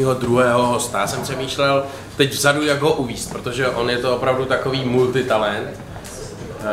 [0.00, 1.00] dnešního druhého hosta.
[1.00, 1.84] Já jsem přemýšlel
[2.16, 5.68] teď vzadu, jak ho uvíst, protože on je to opravdu takový multitalent.
[6.60, 6.66] Uh,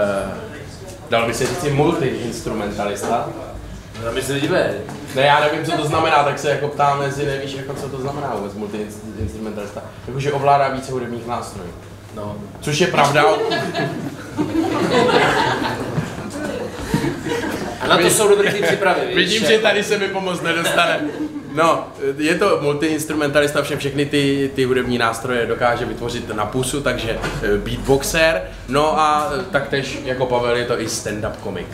[1.10, 3.30] dal by se říct i multi-instrumentalista.
[4.06, 4.74] No, my se nedíme.
[5.16, 7.98] Ne, já nevím, co to znamená, tak se jako ptám, jestli nevíš, jako, co to
[7.98, 9.82] znamená vůbec multi-instrumentalista.
[10.08, 11.72] Jakože ovládá více hudebních nástrojů.
[12.16, 12.36] No.
[12.62, 13.24] Což je pravda.
[17.82, 19.16] A na to jsou dobrý ty přípravy, víš?
[19.16, 21.00] Vidím, že tady se mi pomoc nedostane.
[21.58, 27.20] No, je to multiinstrumentalista, všem všechny ty, ty hudební nástroje dokáže vytvořit na pusu, takže
[27.44, 28.42] eh, beatboxer.
[28.68, 31.68] No a eh, taktéž jako Pavel je to i stand-up komik.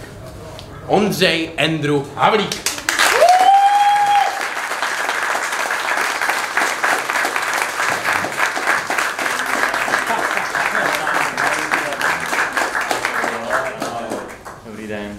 [0.88, 2.62] Ondřej Andrew Havlík.
[14.66, 15.18] Dobrý den.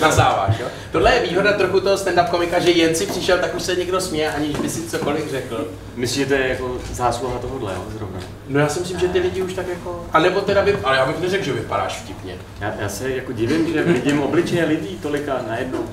[0.00, 0.66] Nasáváš, jo?
[0.92, 4.00] Tohle je výhoda trochu toho stand-up komika, že jen si přišel, tak už se někdo
[4.00, 5.68] směje, aniž by si cokoliv řekl.
[5.96, 8.20] Myslíš, že to je jako zásluha tohohle, jo, zrovna?
[8.48, 10.06] No já si myslím, že ty lidi už tak jako...
[10.12, 10.78] A nebo teda vy...
[10.84, 12.36] Ale já bych neřekl, že vypadáš vtipně.
[12.60, 15.84] Já, já se jako divím, že vidím obličeje lidí tolika najednou.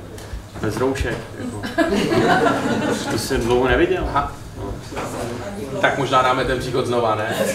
[0.61, 1.61] Bez roušek, jako.
[3.11, 4.03] To jsem dlouho neviděl.
[4.07, 4.35] Aha.
[5.81, 7.35] Tak možná dáme ten příchod znova, ne?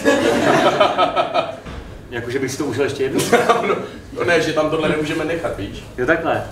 [2.10, 3.20] Jakože bych si to užil ještě jednou.
[3.68, 3.76] no,
[4.12, 5.84] no ne, že tam tohle nemůžeme nechat, víš?
[5.98, 6.44] Jo takhle.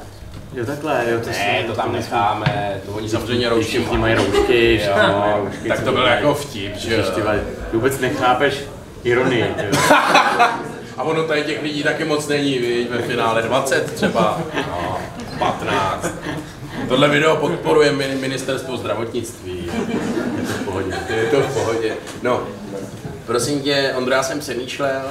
[0.54, 4.80] Jo takhle, jo to Ne, to tam necháme, to oni samozřejmě roušky všichni mají roušky,
[4.96, 5.68] mají Jo, roušky.
[5.68, 7.04] tak to byl jako vtip, že jo?
[7.72, 8.54] vůbec nechápeš
[9.04, 9.46] ironii.
[10.96, 12.90] A ono tady těch lidí taky moc není, viď?
[12.90, 14.98] ve finále 20 třeba, no,
[15.38, 16.10] 15.
[16.88, 19.70] Tohle video podporuje mi- ministerstvo zdravotnictví.
[20.36, 20.94] Je to v pohodě.
[21.16, 21.94] Je to v pohodě.
[22.22, 22.42] No,
[23.26, 25.02] prosím tě, Ondro, já jsem přemýšlel,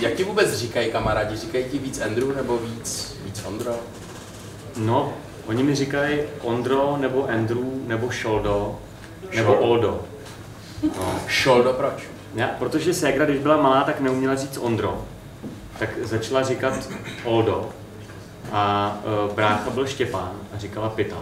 [0.00, 1.36] jak ti vůbec říkají kamarádi?
[1.36, 3.74] Říkají ti víc Andrew nebo víc Ondro?
[4.76, 5.12] No,
[5.46, 8.78] oni mi říkají Ondro, nebo Andrew, nebo Šoldo,
[9.36, 9.54] nebo.
[9.54, 10.00] Oldo.
[10.96, 11.14] No.
[11.26, 12.08] Šoldo, proč?
[12.34, 15.04] Já, protože Ségra, když byla malá, tak neuměla říct Ondro.
[15.78, 16.88] Tak začala říkat
[17.24, 17.68] Oldo.
[18.52, 21.16] A uh, brácha byl Štěpán a říkala Pita.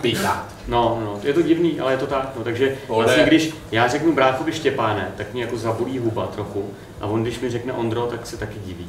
[0.00, 0.46] Pita.
[0.68, 2.32] No, no, je to divný, ale je to tak.
[2.36, 6.70] No, takže vlastně, když já řeknu bráchovi Štěpáne, tak mě jako zabulí huba trochu.
[7.00, 8.88] A on, když mi řekne Ondro, tak se taky diví.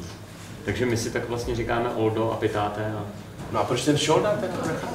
[0.64, 2.80] Takže my si tak vlastně říkáme Oldo a Pitáte.
[2.80, 3.02] A...
[3.52, 4.52] No a proč ten Šolda teda?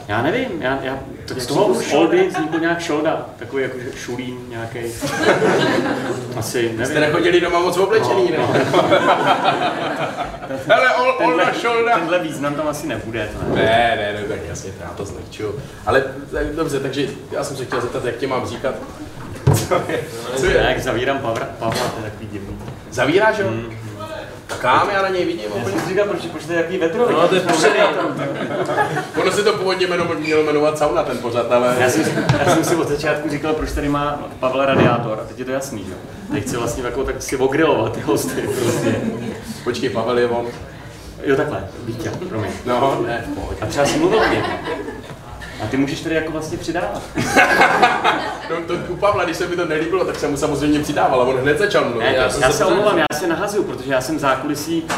[0.08, 4.80] Já nevím, já, já tak z toho Oldy vznikl nějak šolda, takový jako šulín nějaký.
[6.38, 7.00] Asi, Jste nevím.
[7.02, 8.38] nechodili doma moc oblečený, ne?
[10.68, 11.96] Hele, Ol, Olda Tenhle, Šolda.
[11.96, 13.30] tenhle význam tam asi nebude.
[13.34, 13.62] To ne.
[13.62, 15.56] Ne, ne, ne, tak jasně, já to zlehčuju.
[15.86, 18.76] Ale tak dobře, takže já jsem se chtěl zeptat, jak tě mám říkat.
[19.68, 20.00] Co je?
[20.36, 20.70] Co Já je?
[20.70, 22.58] jak zavírám Pavla, Pavla to je takový divný.
[22.92, 23.50] Zavíráš ho?
[24.60, 27.14] Kam já na něj vidím Já jsem si říkal, proč, proč to je takový vetrový.
[27.14, 27.80] No, to je pořádný.
[29.22, 31.76] Ono se to původně jmeno, mělo jmenovat sauna ten pořad, ale...
[31.80, 35.40] Já jsem, já jsem si od začátku říkal, proč tady má Pavel radiátor, a teď
[35.40, 35.94] je to jasný, že?
[36.32, 38.96] Teď chci vlastně jako tak si ogrilovat ty hosty, prostě.
[39.64, 40.46] Počkej, Pavel je on.
[41.24, 42.52] Jo takhle, Vítě, promiň.
[42.66, 43.58] No, ne, v pohodě.
[43.62, 44.44] A třeba si mluvil o něm.
[45.64, 47.02] A ty můžeš tady jako vlastně přidávat.
[48.50, 51.26] No, to u Pavla, když se mi to nelíbilo, tak jsem mu samozřejmě přidával, a
[51.26, 52.06] on hned začal mluvit.
[52.06, 54.90] Ne, já, jsem já se omlouvám, já se nahazuju, protože já jsem zákulisí uh,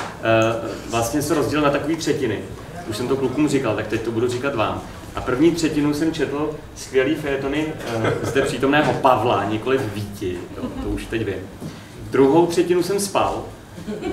[0.92, 2.40] vlastně se rozdělil na takové třetiny.
[2.88, 4.82] Už jsem to klukům říkal, tak teď to budu říkat vám.
[5.16, 7.66] A první třetinu jsem četl skvělý fejetony
[7.98, 11.50] uh, zde přítomného Pavla, nikoli Víti, jo, to už teď vím.
[12.12, 13.44] Druhou třetinu jsem spal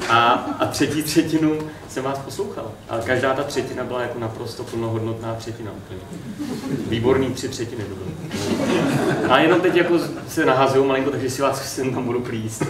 [0.08, 2.72] a, a třetí třetinu jsem vás poslouchal.
[2.88, 6.00] A každá ta třetina byla jako naprosto plnohodnotná třetina úplně.
[6.88, 8.40] Výborný tři třetiny to byly.
[9.28, 9.94] A jenom teď jako
[10.28, 12.62] se nahazuju malinko, takže si vás sem tam budu plíst.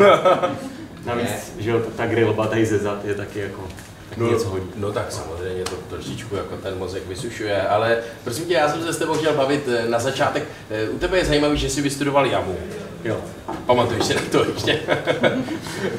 [1.07, 3.63] Navíc, že jo, ta grilba tady ze zad je taky jako
[4.17, 4.67] No, něco hodí.
[4.77, 8.93] no tak samozřejmě to trošičku jako ten mozek vysušuje, ale prosím tě, já jsem se
[8.93, 10.45] s tebou chtěl bavit eh, na začátek.
[10.71, 12.57] Eh, U tebe je zajímavý, že jsi vystudoval jamu.
[13.05, 13.21] Jo.
[13.67, 14.81] Pamatuješ si na to ještě?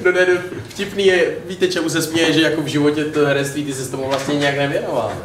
[0.06, 3.66] no ne, no, vtipný je, víte čemu se směje, že jako v životě to herectví
[3.66, 5.10] ty se s tomu vlastně nějak nevěnoval.
[5.10, 5.22] ne?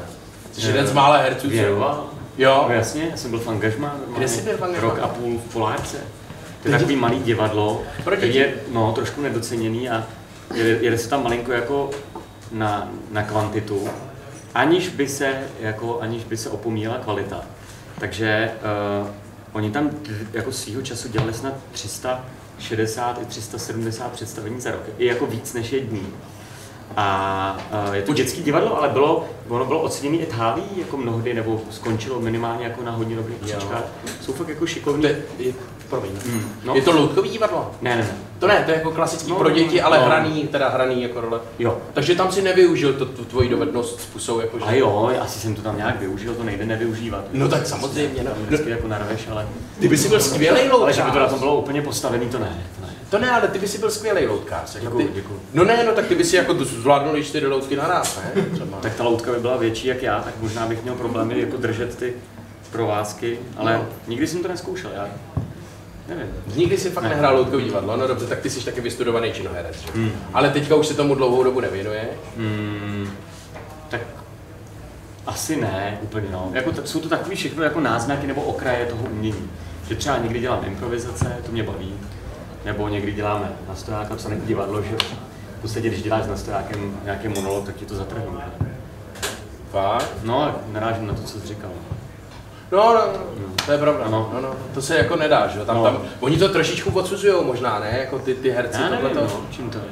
[0.52, 2.10] Jsi jeden z mála herců, Věnoval?
[2.38, 2.64] Jo?
[2.68, 3.96] No jasně, já jsem byl v angažmá.
[4.16, 4.88] Kde jsi byl v angažmá?
[4.88, 5.96] Rok a půl v Polárce.
[6.62, 8.44] To je takový malý divadlo, Pro který děti?
[8.44, 10.04] je no, trošku nedoceněný a
[10.54, 11.90] jede, jede se tam malinko jako
[12.52, 13.88] na, na kvantitu,
[14.54, 17.40] aniž by se, jako, aniž by se opomíjela kvalita.
[18.00, 18.50] Takže
[19.02, 19.08] uh,
[19.52, 19.90] oni tam
[20.32, 25.72] jako svýho času dělali snad 360 i 370 představení za rok, i jako víc než
[25.72, 26.06] je dní.
[26.96, 27.56] A
[27.92, 32.64] je to dětský divadlo, ale bylo, ono bylo oceněné Itálií jako mnohdy, nebo skončilo minimálně
[32.64, 33.84] jako na hodně dobrých příčkách.
[34.20, 35.02] Jsou fakt jako šikovní.
[35.02, 35.52] To je, je,
[35.88, 36.10] promiň.
[36.26, 36.48] Mm, No.
[36.64, 36.74] no.
[36.74, 37.70] Je to loutkový divadlo?
[37.82, 38.16] Ne, ne, ne.
[38.38, 40.04] To ne, to je jako klasický No, pro děti, ale no.
[40.06, 41.40] hraný, teda hraný jako role.
[41.58, 41.78] Jo.
[41.94, 44.64] Takže tam si nevyužil to, tu tvoji dovednost způsobu, jako že...
[44.64, 47.24] A jo, asi jsem to tam nějak využil, to nejde nevyužívat.
[47.32, 48.30] No tak samozřejmě, no.
[48.46, 49.46] Vždycky jako narveš, ale...
[49.80, 50.80] Ty by si byl skvělý loutkář.
[50.82, 52.62] Ale že by to na tom bylo úplně postavený, to ne.
[52.80, 52.92] To ne.
[53.10, 54.74] To ne, ale ty by si byl skvělý loutkář.
[54.74, 55.14] Jako Děkuju, ty...
[55.14, 55.40] děkuju.
[55.54, 58.44] No ne, no tak ty by si jako zvládnul i čtyři loutky naraz, ne?
[58.80, 61.96] Tak ta loutka by byla větší jak já, tak možná bych měl problémy jako držet
[61.98, 62.14] ty
[62.72, 63.86] provázky, ale No.
[64.08, 65.08] nikdy jsem to neskoušel, já
[66.08, 66.26] nevím.
[66.56, 67.10] Nikdy si fakt Ne.
[67.10, 69.88] nehrál loutkový divadlo, no dobře, tak ty jsi taky vystudovaný činoherec, že?
[69.94, 70.10] Hmm.
[70.34, 72.08] Ale teďka už se tomu dlouhou dobu nevěnuje.
[72.36, 73.10] Hmm,
[73.88, 74.00] tak
[75.26, 76.50] asi ne, úplně no.
[76.54, 79.50] Jako t- jsou to takový všechno jako náznaky nebo okraje toho umění.
[79.88, 81.94] Že třeba někdy dělám improvizace, to mě baví,
[82.64, 84.96] nebo někdy děláme na stojáka, není divadlo, že
[85.58, 88.24] v podstatě, když děláš na stojákem nějaký monolog, tak ti to zatrhne.
[88.60, 88.66] že?
[89.70, 90.10] Fakt?
[90.22, 91.70] No, narážím na to, co jsi říkal.
[92.72, 93.00] No, no,
[93.40, 94.04] no, to je pravda.
[94.04, 94.30] Ano.
[94.34, 95.64] No, no, to se jako nedá, že jo?
[95.64, 95.82] Tam, No.
[95.84, 97.96] tam, oni to trošičku odsuzujou možná, ne?
[97.98, 99.34] Jako ty, ty herci Já nevím, tohleto.
[99.36, 99.84] no, čím to je.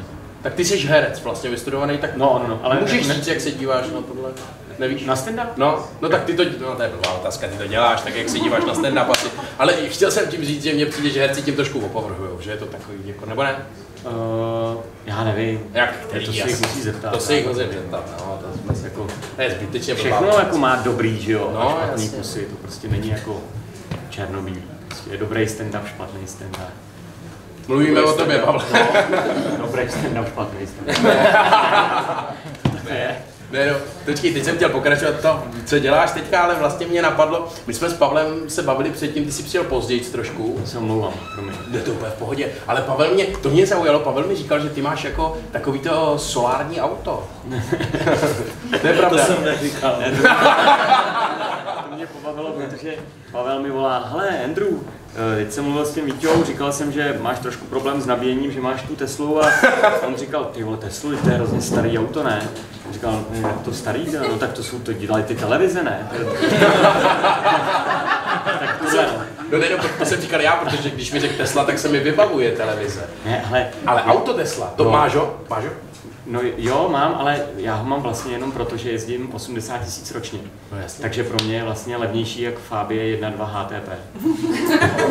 [0.43, 3.40] Tak ty jsi herec vlastně vystudovaný, tak No, no, no, ale můžeš ne- říct, jak
[3.40, 4.31] se díváš na tohle?
[4.78, 5.05] Nevíš?
[5.05, 5.46] Na stand-up?
[5.56, 8.28] No, no tak ty to, no to je blbá otázka, ty to děláš, tak jak
[8.28, 9.26] se díváš na stand-up asi.
[9.58, 12.56] Ale chtěl jsem tím říct, že mně přijde, že herci tím trošku opovrhujou, že je
[12.56, 13.56] to takový, jako, nebo ne?
[14.05, 15.61] Uh, já nevím.
[15.73, 17.11] Jak, který to se jich musí zeptat.
[17.12, 19.06] To se jich musím zeptat, no, to jsme se Jako,
[19.37, 20.43] to je zbytečně blbá všechno otázka.
[20.43, 22.19] jako má dobrý, že jo, No, a špatný jasně.
[22.19, 23.40] kusy, to prostě není jako
[24.17, 24.63] černobílý.
[24.89, 26.71] Prostě je dobrý stand-up, špatný stand-up.
[27.69, 28.65] Mluvíme o tobě, Pavle.
[29.59, 31.15] Dobrý stand-up, špatný stand-up.
[32.91, 33.19] Ne,
[33.51, 37.49] ne, no, počkej, teď jsem chtěl pokračovat to, co děláš teďka, ale vlastně mě napadlo,
[37.67, 41.55] my jsme s Pavlem se bavili předtím, ty jsi přijel později trošku, se omlouvám, promiň.
[41.69, 44.71] Jde to úplně v pohodě, ale Pavel mě, to mě zaujalo, Pavel mi říkal, že
[44.71, 47.29] ty máš jako takový to solární auto.
[48.81, 49.27] to je pravda.
[49.27, 49.97] To jsem neříkal.
[50.01, 50.23] Ne, to,
[51.89, 52.95] to mě pobavilo, protože
[53.37, 54.69] Pavel mi volá, hele Andrew,
[55.15, 58.53] eh, teď jsem mluvil s tím Víťou, říkal jsem, že máš trošku problém s nabíjením,
[58.53, 59.50] že máš tu Teslu a
[60.06, 62.43] on říkal, ty vole Teslu, to je hrozně starý auto, ne?
[62.87, 66.09] On říkal, "No, jak to starý, no tak to jsou, to dělají ty televize, ne?
[68.61, 69.23] tak tohle, no.
[69.53, 72.00] No ne, no, to jsem říkal já, protože když mi řekl Tesla, tak se mi
[72.00, 73.06] vybavuje televize.
[73.25, 74.91] ne, ale Ale auto Tesla, to No.
[74.91, 75.37] máš ho?
[75.50, 75.71] Máš ho?
[76.26, 80.38] No jo, mám, ale já ho mám vlastně jenom proto, že jezdím 80 tisíc ročně.
[80.73, 81.03] No jasně.
[81.03, 83.88] Takže pro mě je vlastně levnější jak Fabie 1.2 HTP.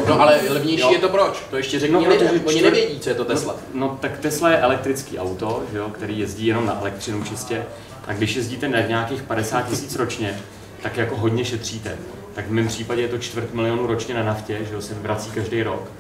[0.08, 0.92] No ale levnější Jo.
[0.92, 1.44] je to proč?
[1.50, 3.56] To ještě řekni No, no, protože lidem, oni nevědí, co je to Tesla.
[3.74, 7.66] No, no tak Tesla je elektrický auto, že jo, který jezdí jenom na elektřinu čistě.
[8.08, 10.40] A když jezdíte na nějakých 50 tisíc ročně,
[10.82, 11.98] tak jako hodně šetříte.
[12.34, 15.32] Tak v mém případě je to čtvrt milionu ročně na naftě, že jo, se vrací
[15.32, 15.92] každý rok.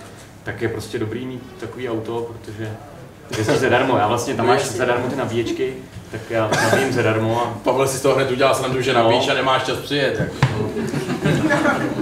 [0.44, 2.72] Tak je prostě dobrý mít takový auto, protože
[3.38, 3.98] jezdí zadarmo.
[3.98, 5.74] Já vlastně tam No máš zadarmo ty nabíječky,
[6.12, 9.32] tak já nabíjím zadarmo a Pavel si z toho hned udělal srandu, že nabíjíš No.
[9.32, 10.20] a nemáš čas přijet.
[10.20, 10.34] Jako.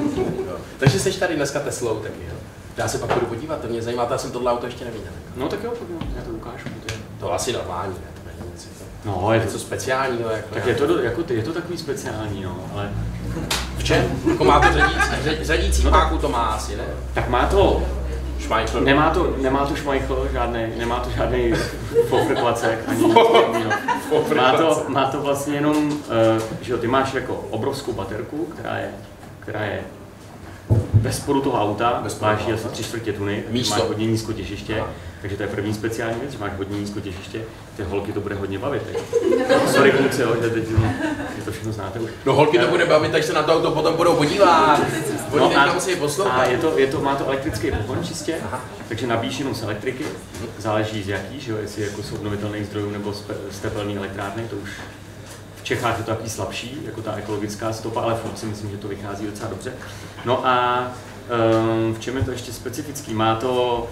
[0.48, 0.56] Jo.
[0.78, 2.36] Takže jsi tady dneska Teslou taky, jo?
[2.78, 5.12] Já se pak budu podívat, to mě zajímá, já jsem tohle auto ještě neviděl.
[5.36, 6.64] No tak jo, tak jo, já to ukážu.
[6.88, 7.00] To je...
[7.20, 8.08] To asi normální, ne?
[8.24, 8.68] To není nic,
[9.06, 10.30] jako, No, je něco to, speciálního.
[10.30, 12.90] Jako, tak je to, jako, ty- je to takový speciální, no, ale
[13.78, 14.06] V čem?
[14.30, 16.84] Jako má to řadící, řadí- řadící No no, tak- páku to má asi, ne?
[17.14, 17.84] tak má to
[18.46, 18.82] Šmajchl.
[18.82, 21.54] Nemá to, nemá to šmajchl, žádný, nemá to žádný
[22.10, 23.16] fofrklacek, ani nic.
[24.36, 25.94] Má to, má to vlastně jenom, uh,
[26.62, 28.92] že jo, ty máš jako obrovskou baterku, která je,
[29.40, 29.82] která je
[31.04, 32.74] ve spodu toho auta, Ve spodu máš ji asi auta.
[32.74, 33.76] tři čtvrtě tuny, takže Místo.
[33.76, 34.90] máš hodně nízko těžiště, Aha.
[35.22, 37.42] takže to je první speciální věc, že máš hodně nízko těžiště,
[37.78, 38.84] ty holky to bude hodně bavit.
[38.84, 38.98] Teď.
[39.72, 40.64] Sorry kluci, jo, že teď
[41.38, 42.10] že to všechno znáte už.
[42.26, 44.80] No holky to bude bavit, až se na to auto potom budou podívat.
[45.32, 46.50] Oni no, a, musí a poslouchat.
[46.50, 48.36] je to, je to, má to elektrický pohon čistě,
[48.88, 50.06] takže nabíjíš jenom z elektriky,
[50.58, 54.44] záleží z jaký, že jo, jestli jako z obnovitelných zdrojů nebo z, z tepelné elektrárny,
[54.50, 54.70] to už
[55.64, 58.78] v Čechách je to takový slabší, jako ta ekologická stopa, ale furt si myslím, že
[58.78, 59.74] to vychází docela dobře.
[60.26, 60.88] No a
[61.84, 63.14] um, v čem je to ještě specifický?
[63.14, 63.88] Má to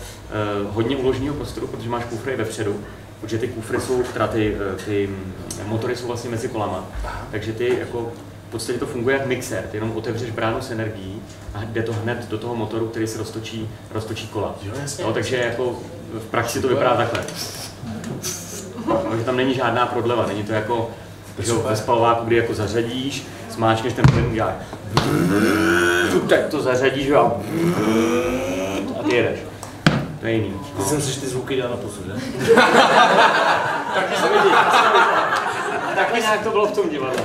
[0.65, 2.79] uh, hodně uložního prostoru, protože máš kufry vepředu,
[3.21, 5.33] protože ty kufry jsou, teda ty, eh, ty mm,
[5.65, 6.85] motory jsou vlastně mezi kolama,
[7.31, 8.11] takže ty jako
[8.47, 11.21] v podstatě to funguje jak mixer, ty jenom otevřeš bránu s energií
[11.53, 14.55] a jde to hned do toho motoru, který se roztočí, roztočí kola.
[14.63, 15.03] Jo, jasně.
[15.03, 15.79] No, takže jako
[16.13, 17.23] v praxi to vypadá takhle.
[19.09, 20.89] Takže tam není žádná prodleva, není to jako
[21.39, 24.53] že jo, ve spalováku, kdy jako zařadíš, smáčkneš ten plyn, udělá
[26.31, 27.41] tak to zařadíš jo,
[29.00, 29.39] a a ty jedeš.
[30.19, 30.53] To je jiný.
[30.77, 32.13] Teď jsem si ty zvuky dělal na pusu, že?
[36.01, 37.24] Takhle nějak to bylo v tom divadle.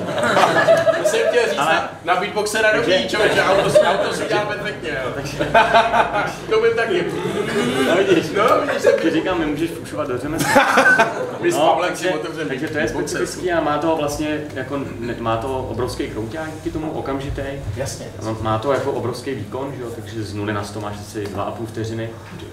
[0.98, 4.14] To se jsem chtěl říct, Ale- na, na beatboxera Takže- dobrý, člověče, auto, si- auto
[4.14, 4.90] si dělá perfektně,
[6.50, 7.04] to byl taky.
[7.88, 10.50] No vidíš, No, vidíš, jsem ti říkám, nemůžeš fušovat do řemesla.
[11.40, 14.40] My s No, Pavlem si takže, otevřeme takže to je specifický a má to vlastně
[14.54, 17.42] jako, ne- má to obrovský krouťák díky tomu okamžitý.
[17.76, 18.06] Jasně.
[18.22, 21.24] Má- Má to jako obrovský výkon, že jo, takže z 0 na 100 máš asi
[21.26, 22.10] 2,5 vteřiny.
[22.40, 22.46] Ty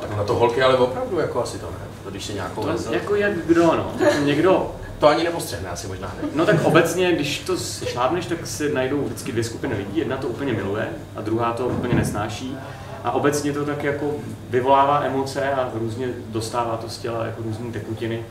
[0.00, 1.93] tak na to holky ale opravdu jako asi to ne.
[2.04, 2.94] To když se nějakou To leze.
[2.94, 3.92] jako jak kdo, no.
[4.04, 6.28] Jako někdo, To ani nepostřehne asi možná ne.
[6.34, 7.56] no tak obecně, když to
[7.86, 9.98] šlápneš, tak se najdou vždycky dvě skupiny lidí.
[9.98, 12.56] Jedna to úplně miluje a druhá to úplně nesnáší.
[13.04, 14.10] A obecně to tak jako
[14.50, 18.22] vyvolává emoce a různě dostává to z těla jako různé tekutiny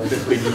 [0.00, 0.46] eh, u těch lidí.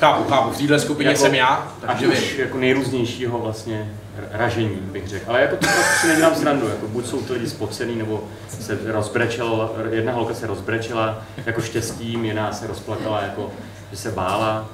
[0.00, 3.92] Chápu, chápu, v téhle skupině Jako- jsem já, takže už jako nejrůznějšího vlastně
[4.30, 5.30] ražení, bych řekl.
[5.30, 5.66] Ale jako to
[6.00, 8.24] si nedělám srandu, jako buď jsou ty lidi spocený, nebo
[8.60, 13.50] se rozbrečela, jedna holka se rozbrečela jako štěstím, jiná se rozplakala jako,
[13.90, 14.68] že se bála.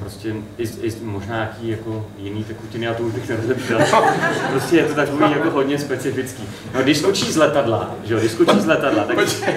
[0.00, 3.82] Prostě i, i možná nějaký jako jiný tekutiny, a to už bych nerozebíral.
[4.50, 6.48] Prostě je to takový jako hodně specifický.
[6.74, 9.54] No když skočí z letadla, že jo, když skočí z letadla, tak Počkej,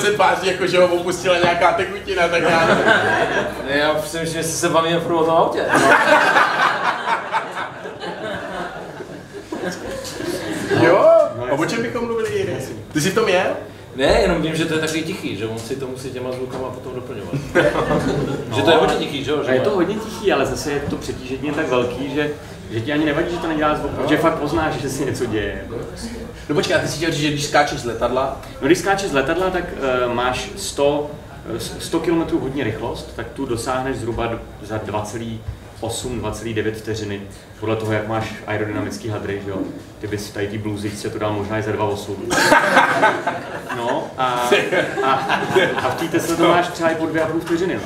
[0.00, 2.66] se tváří jako, že ho opustila nějaká tekutina, tak já.
[3.68, 5.64] Ne, já přemýšlím, že se bavili furt o tom autě.
[10.86, 11.10] Jo?
[11.38, 12.56] No, a o čem bychom mluvili i
[12.92, 13.46] Ty jsi v tom jel?
[13.96, 16.70] Ne, jenom vím, že to je takový tichý, že on si to musí těma zvukama
[16.70, 17.34] potom doplňovat.
[18.50, 18.56] no.
[18.56, 18.80] Že to je no.
[18.80, 19.42] hodně tichý, že jo?
[19.52, 22.30] Je to hodně tichý, ale zase je to přetížení tak velký, že
[22.70, 24.02] že ti ani nevadí, že to nedělá zvuk, no.
[24.02, 25.64] protože fakt poznáš, že si něco děje.
[26.48, 28.40] No počkej, a ty si chtěl říct, že když skáčeš z letadla?
[28.60, 29.64] No když skáčeš z letadla, tak
[30.06, 31.10] uh, máš 100,
[31.58, 34.78] 100 km hodně rychlost, tak tu dosáhneš zhruba za
[35.84, 37.20] 8, 2,9 vteřiny,
[37.60, 39.58] podle toho, jak máš aerodynamický hadry, že jo.
[40.00, 42.14] Ty bys tady ty bluzičce to dal možná i za 2,8.
[43.76, 44.50] No a,
[45.02, 45.10] a,
[45.82, 46.48] a v té Tesla to no.
[46.48, 47.78] máš třeba i po 2,5 vteřiny.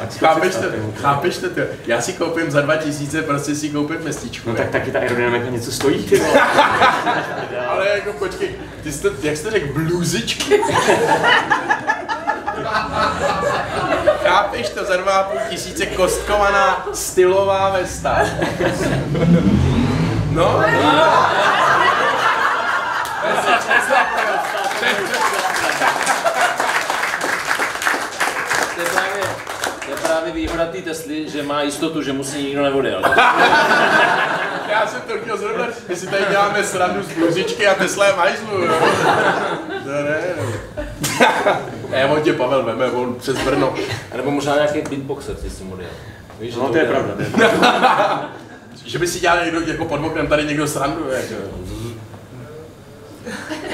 [1.00, 1.60] Chápeš to, to.
[1.86, 4.50] Já si koupím za 2000, prostě si koupím mestičku.
[4.50, 6.20] No tak taky ta aerodynamika něco stojí, ty
[7.68, 10.54] Ale jako počkej, ty jsi to, jak jsi to řekl, bluzičky?
[14.28, 18.20] Chápeš to, za 2,5 tisíce kostkovaná stylová vesta.
[20.30, 20.62] No,
[28.74, 29.22] To je právě,
[29.84, 33.02] to je právě výhoda té Tesly, že má jistotu, že musí nikdo neodjel.
[34.68, 38.62] já jsem to chtěl zrovna, si tady děláme srandu z bluzičky a Tesla je majzlu,
[38.64, 38.74] jo.
[39.84, 40.52] To ne, no.
[41.90, 43.74] Ne, on tě Pavel veme, on přes Brno.
[44.12, 45.90] A nebo možná nějaký beatboxer si s tím odjel.
[46.40, 47.02] Víš, že No to je udělal.
[47.02, 48.28] pravda, to je pravda.
[48.84, 51.34] Že by si dělal někdo, jako pod oknem tady někdo srandu, jako.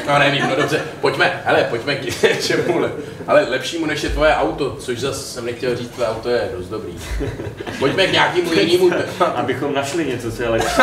[0.09, 2.93] No nevím, no dobře, pojďme, hele, pojďme k něčemu, le-
[3.27, 6.69] ale lepšímu než je tvoje auto, což zase jsem nechtěl říct, tvoje auto je dost
[6.69, 6.93] dobrý.
[7.79, 9.25] Pojďme k nějakému jinému tématu.
[9.39, 10.77] Abychom našli něco, co je lepší.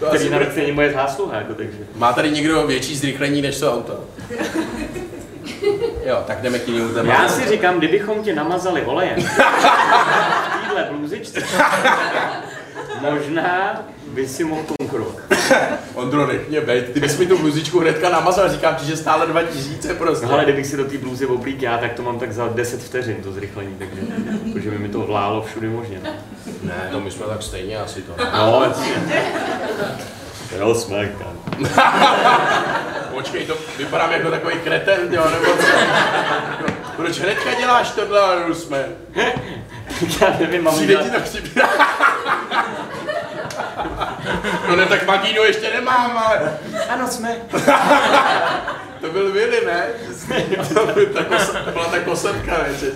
[0.00, 1.78] To Který asi navíc není moje zásluha, jako takže.
[1.96, 4.00] Má tady někdo větší zrychlení než to auto?
[6.04, 7.22] Jo, tak jdeme k jinému tématu.
[7.22, 9.36] Já si říkám, kdybychom tě namazali olejem v
[10.66, 11.40] téhle bluzičce,
[13.00, 15.14] možná by si mohl konkurovat.
[15.94, 19.26] Ondro, nech mě bejt, ty bys mi tu bluzičku hnedka namazal, říkám ti, že stále
[19.26, 20.26] 2000 prostě.
[20.26, 22.82] No ale kdybych si do té bluzy oblík já, tak to mám tak za 10
[22.82, 24.00] vteřin to zrychlení, takže,
[24.52, 26.00] protože by mi to vlálo všude možně.
[26.04, 26.10] no.
[26.62, 28.12] Ne, no my jsme tak stejně asi to.
[28.36, 28.94] No, jasně.
[30.58, 31.08] Jo, jsme.
[33.10, 35.66] Počkej, to vypadám jako takový kreten, jo, nebo co?
[36.96, 38.84] Proč hnedka děláš tohle, ale jsme?
[40.20, 41.60] Já nevím, mám Přijde ti to.
[44.68, 47.36] No ne, tak magínu ještě nemám, ale ano, jsme.
[49.00, 49.86] to byl Willy, ne?
[50.74, 50.86] To,
[51.72, 52.90] byla ta kosepka, ne?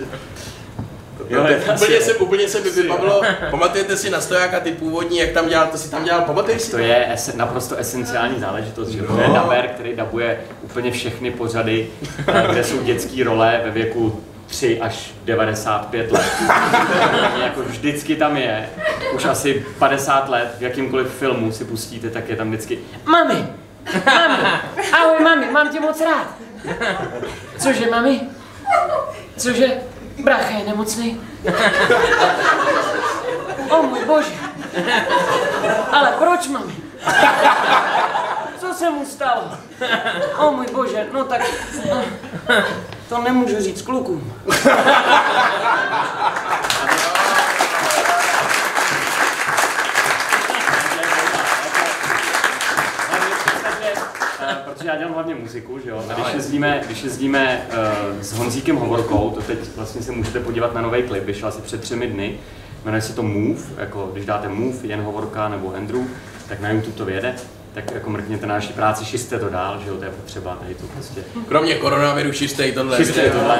[1.29, 4.59] Jo, To- je to- asi- Úplně se, úplně se mi vybavilo, pamatujete si na stojáka
[4.59, 7.75] ty původní, jak tam dělal, to si tam dělal, pamatuješ si To je ese, naprosto
[7.75, 9.07] esenciální záležitost, že No.
[9.15, 11.87] to je daber, který dabuje úplně všechny pořady,
[12.27, 16.25] eh, kde jsou dětské role ve věku 3 až 95 let.
[17.43, 18.69] jako vždycky tam je,
[19.15, 23.47] už asi 50 let, v jakýmkoliv filmu si pustíte, tak je tam vždycky Mami!
[24.05, 24.43] Mami!
[24.93, 26.27] Ahoj mami, mám tě moc rád!
[27.57, 28.21] Cože mami?
[29.37, 29.67] Cože?
[30.23, 31.21] Brácha je nemocný?
[33.69, 34.31] O můj bože!
[35.91, 36.73] Ale proč, mami?
[38.59, 39.51] Co se mu stalo?
[40.37, 41.41] O můj bože, no tak...
[43.09, 44.33] To nemůžu říct klukům.
[54.65, 56.03] Protože já dělám hlavně muziku, že jo?
[56.09, 60.73] A když jezdíme, když jezdíme uh, s Honzíkem Hovorkou, to teď vlastně se můžete podívat
[60.73, 62.37] na nový klip, vyšel asi před třemi dny,
[62.85, 66.01] jmenuje se to Move, jako když dáte Move, Jen Hovorka nebo Andrew,
[66.49, 67.35] tak na YouTube to vyjede,
[67.75, 70.75] tak jako mrkněte na naší práci, šiste to dál, že jo, to je potřeba, tady
[70.75, 71.23] to prostě.
[71.47, 72.97] Kromě koronaviru šistej tohle.
[72.97, 73.59] Šiste tohle.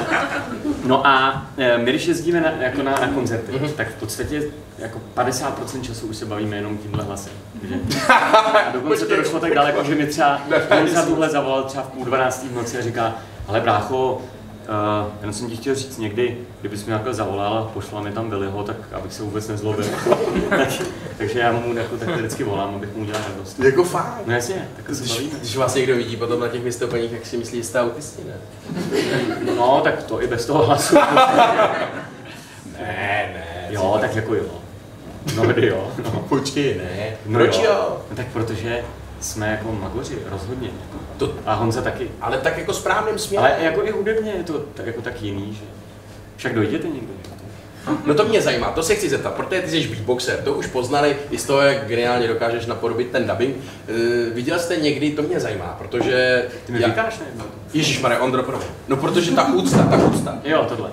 [0.86, 3.72] No a e, my když jezdíme na, jako na, na koncerty, mm-hmm.
[3.72, 4.44] tak v podstatě
[4.80, 7.34] jako 50% času už se bavíme jenom tímhle hlasem.
[7.64, 7.76] Že?
[8.68, 12.06] A dokonce to došlo tak daleko, že mi třeba Honza tuhle zavolal třeba v půl
[12.06, 12.46] 12.
[12.52, 13.16] v noci a říká,
[13.48, 14.22] ale brácho,
[14.70, 18.30] Uh, jenom jsem ti chtěl říct někdy, kdybys mi takhle zavolal a pošla mi tam
[18.30, 19.86] Billyho, tak abych se vůbec nezlobil.
[20.50, 20.70] tak,
[21.18, 23.60] takže já mu jako tak vždycky volám, abych mu udělal radost.
[23.60, 24.22] Jako fakt.
[24.26, 25.40] No jasně, tak se bavíme.
[25.40, 28.34] Když vás někdo vidí potom na těch vystoupeních, jak si myslí, že jste autisti, ne?
[29.56, 30.96] No, tak to i bez toho hlasu.
[32.80, 33.68] Ne, ne.
[33.70, 34.46] jo, tak jako jo.
[35.34, 35.92] Mnohdy jo.
[36.04, 36.26] No.
[36.30, 37.18] Počkej, ne.
[37.26, 37.98] No Proč jo?
[38.10, 38.84] No, tak protože
[39.20, 40.70] jsme jako magoři, rozhodně.
[41.18, 42.12] To, A Honza taky.
[42.22, 43.52] ale tak jako správným směrem.
[43.54, 45.66] Ale jako i hudebně je to tak, jako tak jiný, že?
[46.38, 47.14] Však dojděte někdo.
[48.06, 51.18] No to mě zajímá, to se chci zeptat, protože ty jsi beatboxer, to už poznali
[51.32, 53.56] i z toho, jak geniálně dokážeš napodobit ten dubbing.
[53.56, 56.46] Uh, viděl jste někdy, to mě zajímá, protože...
[56.66, 57.26] Ty mi říkáš, ne?
[57.74, 58.68] Ježíš Marie, Ondro, promiň.
[58.88, 60.38] No protože ta úcta, ta úcta.
[60.44, 60.90] Jo, tohle.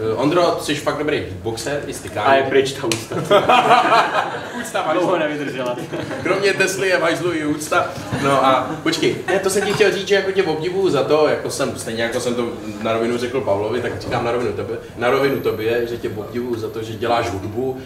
[0.00, 2.26] Uh, Ondro, jsi fakt dobrý beatboxer, i stykání.
[2.26, 3.16] A je pryč ta ústa.
[4.60, 5.28] úcta Dlouho hajzlu.
[5.28, 5.76] nevydržela.
[6.22, 7.88] Kromě Tesly je v hajzlu i úcta.
[8.22, 11.28] No a počkej, ne, to jsem ti chtěl říct, že jako tě obdivuju za to,
[11.28, 12.48] jako jsem, stejně jako jsem to
[12.82, 16.60] na rovinu řekl Pavlovi, tak říkám na rovinu tobě, na rovinu tobě, že tě obdivuju
[16.60, 17.78] za to, že děláš hudbu,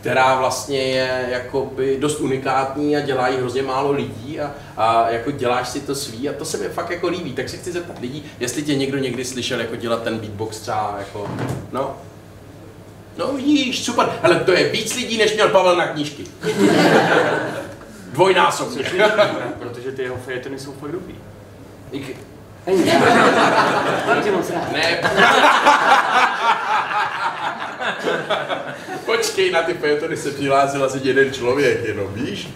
[0.00, 5.30] která vlastně je jakoby dost unikátní a dělá ji hrozně málo lidí a, a jako
[5.30, 7.98] děláš si to svý a to se mi fakt jako líbí, tak se chci zeptat
[7.98, 11.30] lidí, jestli tě někdo někdy slyšel jako dělat ten beatbox třeba jako,
[11.72, 11.96] no,
[13.18, 16.24] No vidíš, super, ale to je víc lidí, než měl Pavel na knížky.
[18.12, 18.84] Dvojnásobně.
[19.58, 21.14] Protože ty jeho fejetony jsou fakt dobrý.
[21.92, 22.16] Díky.
[24.06, 24.72] Mám tě moc rád.
[24.72, 25.00] Ne.
[29.06, 32.48] Počkej, na ty pejetony se přihlásil asi jeden člověk, jenom víš?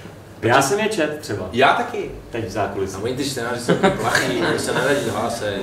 [0.43, 1.49] Já jsem je čet třeba.
[1.53, 2.11] Já taky.
[2.31, 2.97] Teď v zákulisí.
[2.97, 5.55] A oni ty čtenáři jsou plachý, oni se neradí hlásej.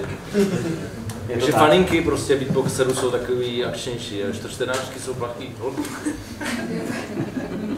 [1.28, 1.62] Je Takže tak.
[1.62, 5.56] faninky prostě beatboxerů jsou takový akčnější, a to čtenářky jsou plachý.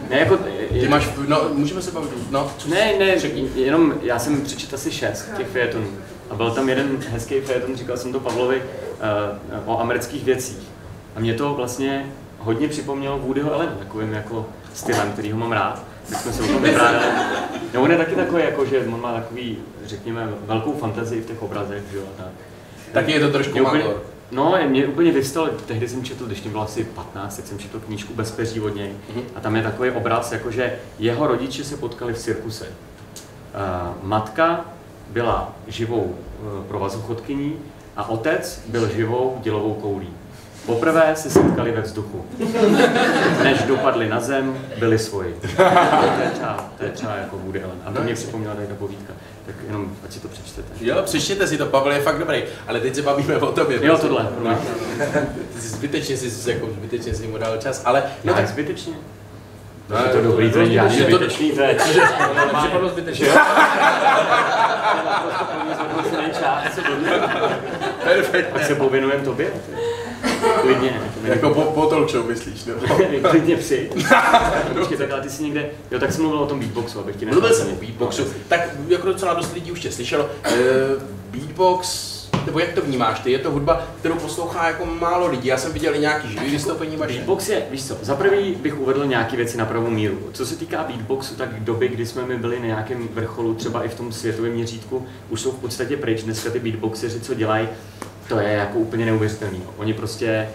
[0.09, 0.37] Ne, jako,
[0.69, 2.51] Ty máš, no, můžeme se bavit, no.
[2.65, 3.15] Ne, ne,
[3.55, 5.87] jenom já jsem přečetl asi šest těch fejetonů.
[6.29, 10.72] A byl tam jeden hezký fejeton, říkal jsem to Pavlovi, uh, o amerických věcích.
[11.15, 12.05] A mě to vlastně
[12.39, 15.83] hodně připomnělo Woodyho Allena, takovým jako stylem, který ho mám rád.
[16.09, 17.05] Tak jsme se o tom vyprávěli.
[17.73, 21.41] No, on je taky takový, jako, že on má takový, řekněme, velkou fantazii v těch
[21.41, 22.31] obrazech, že jo, a tak.
[22.91, 23.83] Taky je to trošku Mě úplně,
[24.31, 27.79] no, mě úplně vyvstal, tehdy jsem četl, když mě bylo asi 15, tak jsem četl
[27.79, 28.91] knížku Bez peří od něj.
[29.09, 29.23] Mhm.
[29.35, 32.65] A tam je takový obraz, jakože jeho rodiče se potkali v cirkuse.
[32.67, 34.65] Uh, matka
[35.09, 37.55] byla živou uh, provazochodkyní
[37.95, 40.09] a otec byl živou dělovou koulí.
[40.65, 42.25] Poprvé se setkali ve vzduchu.
[43.43, 45.35] Než dopadli na zem, byli svoji.
[45.55, 45.61] To
[46.23, 47.77] je třeba, to je třeba jako Woody Allen.
[47.85, 49.13] A to mě připomněla tady ta povídka.
[49.45, 50.67] Tak jenom, ať si to přečtete.
[50.81, 53.75] Jo, přečtěte si to, Pavel je fakt dobrý, ale teď se bavíme o tobě.
[53.77, 54.07] Jo, prostě.
[54.07, 54.57] tohle, promiň.
[55.55, 58.93] Ty jsi zbytečně si, jako zbytečně si mu dal čas, ale No no tak zbytečně.
[59.89, 61.75] No, je to dobrý, to žádný že to- zbytečný, to je...
[62.59, 63.27] Připadlo zbytečně.
[68.03, 68.53] perfektně.
[68.53, 69.51] Tak se pověnujeme tobě?
[70.61, 71.01] Klidně.
[71.23, 72.79] Jako po, po talk show myslíš, nebo?
[73.29, 74.07] Klidně přijď.
[74.79, 75.69] Počkej, tak ale ty jsi někde...
[75.91, 79.07] Jo, tak jsem mluvil o tom beatboxu, abych ti Mluvil jsem o beatboxu, tak jako
[79.07, 80.29] docela dost lidí už tě slyšelo.
[80.43, 80.51] Eh,
[81.31, 82.13] beatbox,
[82.45, 83.31] nebo jak to vnímáš ty?
[83.31, 85.47] Je to hudba, kterou poslouchá jako málo lidí.
[85.47, 87.13] Já jsem viděl i nějaký živý vystoupení vaše.
[87.13, 90.19] Beatbox je, víš co, za prvý bych uvedl nějaké věci na pravou míru.
[90.33, 93.89] Co se týká beatboxu, tak doby, kdy jsme my byli na nějakém vrcholu, třeba i
[93.89, 96.23] v tom světovém měřítku, už jsou v podstatě pryč.
[96.23, 97.67] Dneska ty beatboxeři, co dělají,
[98.27, 99.57] to je jako úplně neuvěřitelné.
[99.77, 100.49] Oni prostě,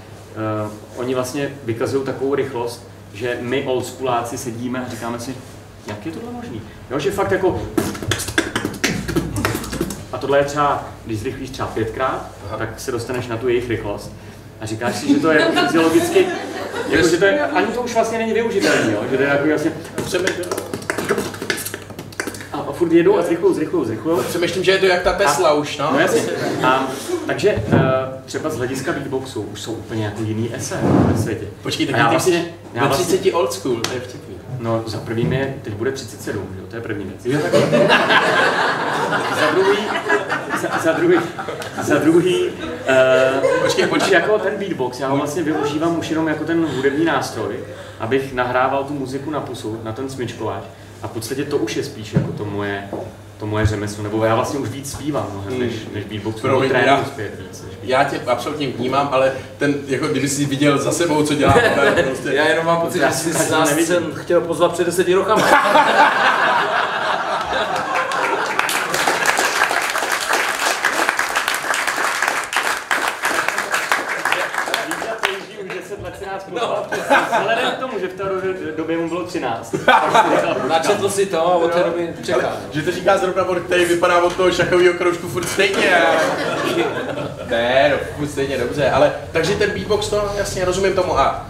[0.64, 5.34] uh, oni vlastně vykazují takovou rychlost, že my oldschooláci sedíme a říkáme si,
[5.86, 6.62] jak je tohle možný?
[6.90, 7.62] Jo, že fakt jako
[10.12, 12.56] a tohle je třeba, když zrychlíš třeba pětkrát, Aha.
[12.56, 14.12] tak se dostaneš na tu jejich rychlost.
[14.60, 16.26] A říkáš si, že to je fyziologicky,
[16.88, 19.04] jako, že to je, ani to už vlastně není využitelné, jo?
[19.10, 19.72] že to je jako vlastně,
[22.78, 24.22] furt jedou a zrychlujou, zrychlujou, zrychlujou.
[24.22, 25.90] Přemýšlím, že je to jak ta Tesla už, no.
[25.92, 26.22] No jasně.
[26.62, 26.88] A,
[27.26, 27.80] takže uh,
[28.24, 31.46] třeba z hlediska beatboxu už jsou úplně jako jiný ese ve světě.
[31.62, 34.34] Počkej, tak A já ty vlastně, já vlastně, 30 old school, to je vtipný.
[34.58, 36.66] No, za první mi teď bude 37, že jo?
[36.70, 37.42] to je první věc.
[39.40, 39.78] za druhý,
[40.60, 41.18] za, za druhý,
[41.82, 46.44] za druhý, uh, Počkej, počkej, jako ten beatbox, já ho vlastně využívám už jenom jako
[46.44, 47.56] ten hudební nástroj,
[48.00, 50.62] abych nahrával tu muziku na pusu, na ten smyčkovač.
[51.02, 52.84] A v podstatě to už je spíš jako to moje,
[53.38, 56.86] to moje řemeslo, nebo já vlastně už víc zpívám mnohem, než, než beatbox, Promiň, nebo
[56.86, 60.92] já- zpět víc než Já tě absolutně vnímám, ale ten, jako kdyby jsi viděl za
[60.92, 62.28] sebou, co dělá, ne, prostě.
[62.32, 65.42] Já jenom mám pocit, Já že jsi nás jsem chtěl pozvat před deseti rokama.
[79.64, 79.70] 14.
[79.70, 80.68] Prostě.
[80.68, 82.24] Načetl si to a od té doby no.
[82.24, 82.48] čeká.
[82.48, 86.02] Ale, že to říká zrovna od který vypadá od toho šachového kroužku furt stejně.
[87.50, 91.46] ne, no, furt stejně dobře, ale takže ten beatbox to jasně rozumím tomu a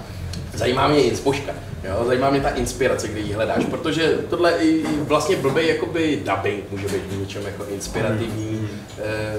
[0.54, 1.52] zajímá mě inspoška.
[1.84, 6.70] Jo, zajímá mě ta inspirace, kdy ji hledáš, protože tohle i vlastně blbý jakoby dubbing
[6.70, 8.48] může být něčem jako inspirativní.
[8.48, 8.68] Hmm.
[8.98, 9.36] Eh,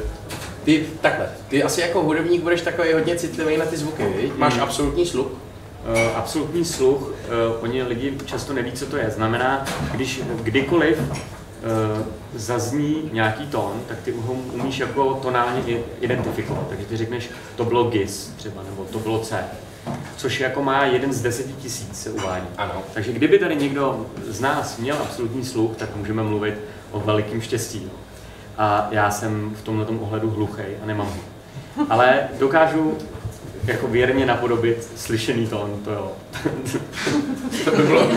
[0.64, 4.36] ty, takhle, ty asi jako hudebník budeš takový hodně citlivý na ty zvuky, viď?
[4.36, 4.64] Máš hmm.
[4.64, 5.28] absolutní sluch,
[5.86, 7.14] Eh, absolutní sluch, uh,
[7.64, 9.10] oni lidi často neví, co to je.
[9.10, 11.16] Znamená, když kdykoliv uh,
[12.36, 16.68] zazní nějaký tón, tak ty ho umíš jako tonálně identifikovat.
[16.70, 19.44] Takže ty řekneš, to bylo GIS třeba, nebo to bylo C.
[20.18, 22.48] Což jako má jeden z deseti tisíc se uvádí.
[22.58, 22.84] Ano.
[22.94, 26.56] Takže kdyby tady někdo z nás měl absolutní sluch, tak můžeme mluvit
[26.92, 27.82] o velikém štěstí.
[27.86, 27.92] no.
[28.58, 31.22] A já jsem v tomhle ohledu hluchý a nemám ho.
[31.90, 32.98] Ale dokážu
[33.66, 36.12] jako věrně napodobit slyšený tón, to jo.
[37.66, 38.02] To by bylo...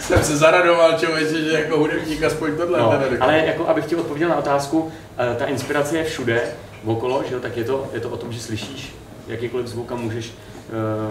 [0.00, 4.28] jsem se zaradoval, člověče, že jako hudebník aspoň tohle No, ale jako abych ti odpověděl
[4.28, 6.42] na otázku, eh, ta inspirace je všude
[6.84, 8.94] okolo, že jo, tak je to, je to o tom, že slyšíš
[9.28, 10.32] jakýkoliv zvuk a můžeš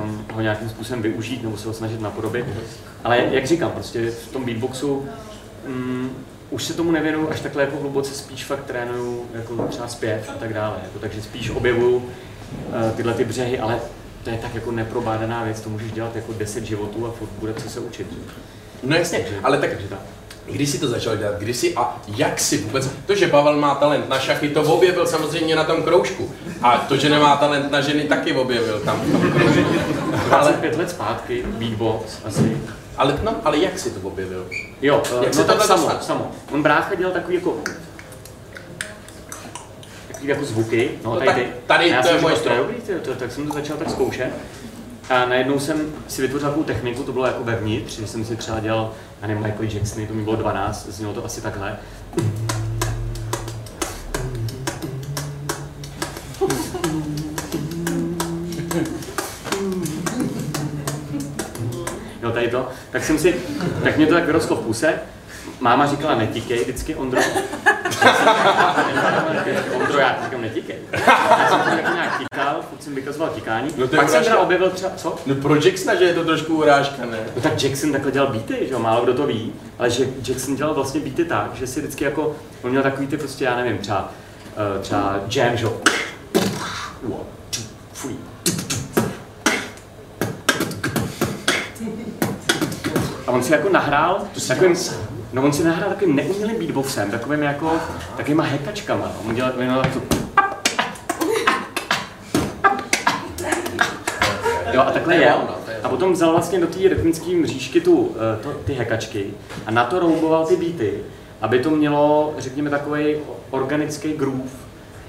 [0.01, 2.45] um, ho nějakým způsobem využít nebo se ho snažit napodobit.
[3.03, 5.07] Ale jak říkám, prostě v tom beatboxu
[5.67, 6.09] um,
[6.49, 10.39] už se tomu nevěnuju až takhle jako hluboce, spíš fakt trénuju jako třeba zpěv a
[10.39, 10.75] tak dále.
[10.83, 12.09] Jako, takže spíš objevuju
[12.95, 13.79] tyhle ty břehy, ale
[14.23, 17.53] to je tak jako neprobádaná věc, to můžeš dělat jako 10 životů a furt bude
[17.53, 18.07] co se učit.
[18.83, 19.99] No jasně, Takže- ale tak takže tak.
[20.51, 21.35] Kdy jsi to začal dělat?
[21.39, 22.89] Kdy jsi a jak si vůbec?
[23.05, 26.31] To, že Pavel má talent na šachy, to objevil samozřejmě na tom kroužku.
[26.61, 29.61] A to, že nemá talent na ženy, taky objevil tam v tom kroužku.
[30.31, 32.57] Ale, 25 let zpátky, beatbox asi.
[32.97, 34.47] ale, no, ale jak si to objevil?
[34.81, 36.03] Jo, Jak jak se no tak samo, dostat?
[36.03, 36.31] samo.
[36.51, 37.57] On brácha dělal takový jako
[40.17, 42.43] takový jako zvuky, no, No tady, tady A já to jsem je moje to je
[42.55, 42.57] strop.
[42.67, 44.29] dobrý, to, tak jsem to začal tak zkoušet.
[45.09, 48.59] A najednou jsem si vytvořil takovou techniku, to bylo jako vevnitř, že jsem si třeba
[48.59, 51.77] dělal, já nevím, Michael Jacksony, to mi bylo 12, znělo to asi takhle.
[62.23, 62.67] Jo, tady to.
[62.91, 63.35] Tak jsem si,
[63.83, 64.99] tak mě to tak vyrostlo v puse.
[65.59, 67.21] Máma říkala, netíkej vždycky, Ondro.
[69.75, 70.75] Ondro, já říkám, netíkej.
[70.91, 73.69] Já jsem to tak nějak tikal, furt jsem vykazoval tikání.
[73.77, 75.15] No to Pak jsem teda objevil třeba, co?
[75.25, 77.17] No pro Jacksona, že je to trošku urážka, ne?
[77.35, 80.55] No tak Jackson takhle dělal beaty, že jo, málo kdo to ví, ale že Jackson
[80.55, 83.77] dělal vlastně beaty tak, že si vždycky jako, on měl takový ty prostě, já nevím,
[83.77, 84.11] třeba,
[84.77, 85.77] eh, třeba jam, že jo.
[87.03, 87.63] One, two,
[88.01, 88.17] three.
[93.27, 94.75] A on si jako nahrál takovým,
[95.37, 97.71] no on si nahrál takovým neumělým beatboxem, takovým jako,
[98.17, 99.05] takovýma hekačkama.
[99.05, 99.29] no.
[99.29, 100.01] On dělal, dělal to,
[104.73, 105.33] Jo, a takhle je
[105.83, 109.25] A potom vzal vlastně do té rytmické mřížky tu, eh, to, ty hekačky
[109.65, 110.93] a na to rouboval ty beaty,
[111.41, 113.15] aby to mělo, řekněme, takový
[113.49, 114.51] organický groove,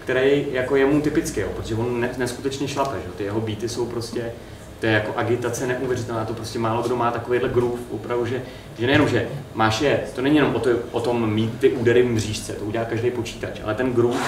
[0.02, 3.12] který jako je mu typický, jo, protože on ne, neskutečně šlape, že?
[3.16, 4.32] ty jeho beaty jsou prostě,
[4.80, 8.42] to je jako agitace neuvěřitelná, to prostě málo kdo má takovýhle groove, opravdu, že,
[8.78, 12.02] že nejenom, že máš je, to není jenom o, to, o tom mít ty údery
[12.02, 14.18] v mřížce, to udělá každý počítač, ale ten groove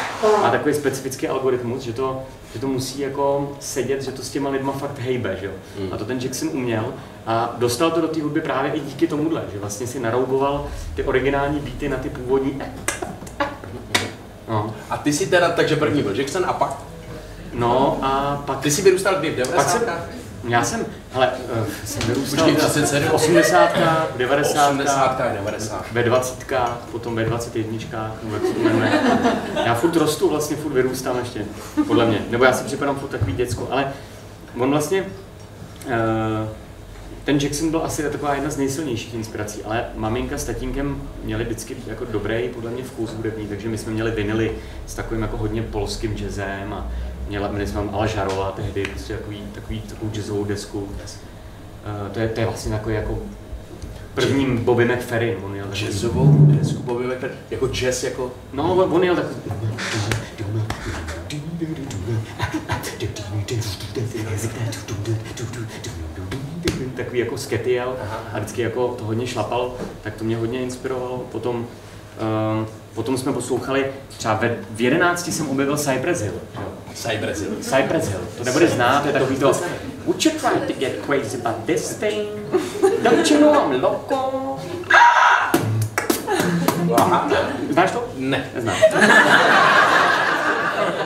[0.42, 2.22] má takový specifický algoritmus, že to,
[2.54, 5.52] že to musí jako sedět, že to s těma lidma fakt hejbe, že jo.
[5.92, 6.94] A to ten Jackson uměl
[7.26, 11.02] a dostal to do té hudby právě i díky tomuhle, že vlastně si narouboval ty
[11.04, 12.62] originální beaty na ty původní.
[14.48, 16.76] No, A ty si teda, takže první byl Jackson a pak,
[17.52, 20.19] no a pak ty si vyrůstal kdy v Pak jsem, 90.
[20.48, 23.10] já jsem, hele, uh, jsem vyrůstal Počkej, 37.
[23.10, 23.70] 80,
[24.16, 25.22] 90, 80.
[25.34, 25.92] 90.
[25.92, 26.52] ve 20,
[26.92, 28.92] potom ve 21, nebo jak se to jmenuje.
[29.64, 31.44] Já furt rostu, vlastně furt vyrůstám ještě,
[31.86, 32.24] podle mě.
[32.30, 33.92] Nebo já si připadám furt takový děcko, ale
[34.58, 36.48] on vlastně, uh,
[37.24, 41.76] ten Jackson byl asi taková jedna z nejsilnějších inspirací, ale maminka s tatínkem měli vždycky
[41.86, 44.52] jako dobrý, podle mě, vkus hudební, takže my jsme měli vinily
[44.86, 46.88] s takovým jako hodně polským jazzem a
[47.30, 50.78] měla, měli jsme tam Žarola tehdy, prostě takový, takový, takovou jazzovou desku.
[50.80, 50.88] Uh,
[52.12, 53.18] to, je, to je vlastně takový jako
[54.14, 58.32] první Bobby McFerrin, on měl takový- Jazzovou desku Bobby McFerrin, jako jazz, jako...
[58.52, 59.26] No, on on jel tak...
[66.96, 67.96] Takový jako skety jel
[68.32, 71.18] a vždycky jako to hodně šlapal, tak to mě hodně inspirovalo.
[71.32, 71.66] Potom
[72.20, 76.34] Um, potom jsme poslouchali, třeba ve, v 11 jsem objevil Cypress Hill.
[76.94, 77.56] Cypress Hill.
[77.60, 79.52] Cypress Hill, to nebude znát, to je takový to
[80.06, 82.28] Would you try to get crazy about this thing?
[83.02, 84.58] Don't you know I'm loco?
[87.70, 88.08] Znáš to?
[88.16, 88.50] Ne.
[88.54, 88.76] Neznám.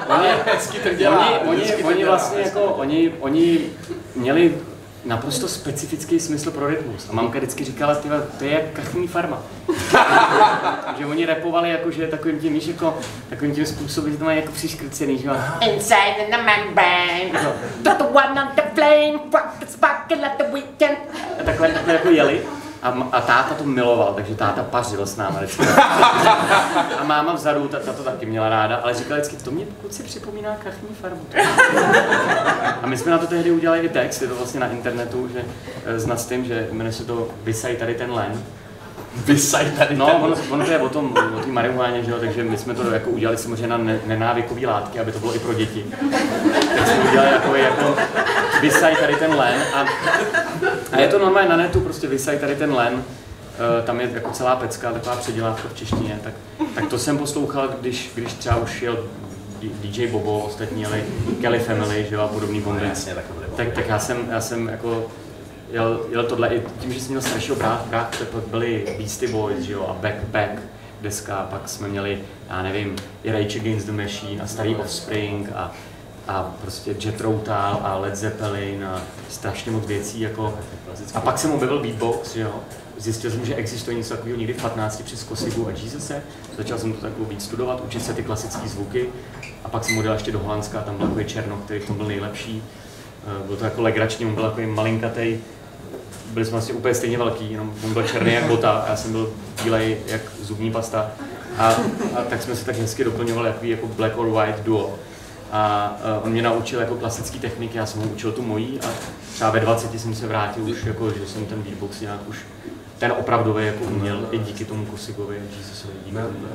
[0.09, 1.41] Oni hezky to dělá.
[1.49, 3.61] Oni, oni, oni vlastně jako, oni, oni
[4.15, 4.55] měli
[5.05, 7.09] naprosto specifický smysl pro rytmus.
[7.11, 9.43] A mamka vždycky říkala, tyhle, to je jak kachní farma.
[10.99, 14.39] že oni repovali jako, že takovým tím, víš, jako, takovým tím způsobem, že to mají
[14.39, 15.31] jako přiškrcený, že.
[15.61, 20.45] Inside in the membrane, got the one on the flame, rock the sparkle at the
[20.53, 20.99] weekend.
[21.41, 22.43] A takhle, takhle jako jeli.
[22.85, 25.65] A, a táta to miloval, takže táta pařil s náma vždycky.
[26.99, 29.95] A máma vzadu, ta, ta to taky měla ráda, ale říkala vždycky, to mě pokud
[29.95, 31.21] si připomíná kachní farmu.
[32.83, 35.45] A my jsme na to tehdy udělali i text, je to vlastně na internetu, že
[35.85, 38.43] eh, s Nastem, že jmenuje se to Vysaj tady ten len.
[39.17, 42.45] Vysaj tady No, ono, ono to je o tom, o té marihuáně, že jo, takže
[42.45, 45.55] my jsme to jako udělali samozřejmě na ne, nenávykové látky, aby to bylo i pro
[45.55, 45.85] děti.
[46.77, 47.97] Tak jsme udělali jako, jako
[48.61, 49.85] vysaj tady ten len a,
[50.93, 53.05] a je to normálně na netu, prostě vysaj tady ten len,
[53.59, 56.35] Eh, tam je jako celá pecka, taková předělávka v češtině, tak,
[56.75, 59.05] tak to jsem poslouchal, když, když třeba už jel
[59.61, 61.05] DJ Bobo, ostatní jeli
[61.41, 62.87] Kelly Family, že jo, a podobný bomby.
[62.89, 63.47] Jasně, tak to bude.
[63.57, 65.07] Tak, tak já jsem, já jsem jako
[65.71, 69.65] jel, jel tohle i tím, že jsem měl staršího brát, brát, pak byli Beastie Boys,
[69.65, 70.51] že jo, a Back Back
[71.03, 72.19] deska, pak jsme měli,
[72.51, 75.73] já nevím, i Rage Against the Machine a starý Offspring a,
[76.29, 80.59] a prostě Jet Rotal a Led Zeppelin a strašně moc věcí, jako.
[81.15, 82.55] A pak jsem objevil beatbox, že jo.
[82.99, 86.23] Zjistil jsem, že existuje něco takového někdy v 15 přes Kosigu a Jesus'e.
[86.57, 89.07] Začal jsem to takovou víc studovat, učit se ty klasické zvuky.
[89.65, 91.97] A pak jsem odjel ještě do Holandska, a tam byl takový Černo, který v tom
[91.97, 92.63] byl nejlepší.
[93.27, 95.39] Eh, Byl to jako legrační, on byl takový malinkatej,
[96.35, 99.13] byli jsme vlastně úplně stejně velký, jenom on byl černý jak bota a já jsem
[99.13, 101.11] byl bílej jak zubní pasta.
[101.59, 101.69] A,
[102.17, 104.95] a tak jsme se tak hezky doplňovali jako, jako black or white duo.
[105.53, 108.91] A uh, on mě naučil jako klasické techniky, já jsem ho učil tu mojí a
[109.35, 112.39] třeba ve 20 jsem se vrátil už, jako, že jsem ten beatbox nějak už
[112.99, 115.95] ten opravdový jako uměl i díky tomu Kosigovi a Jesusovi.
[116.05, 116.47] Tomu.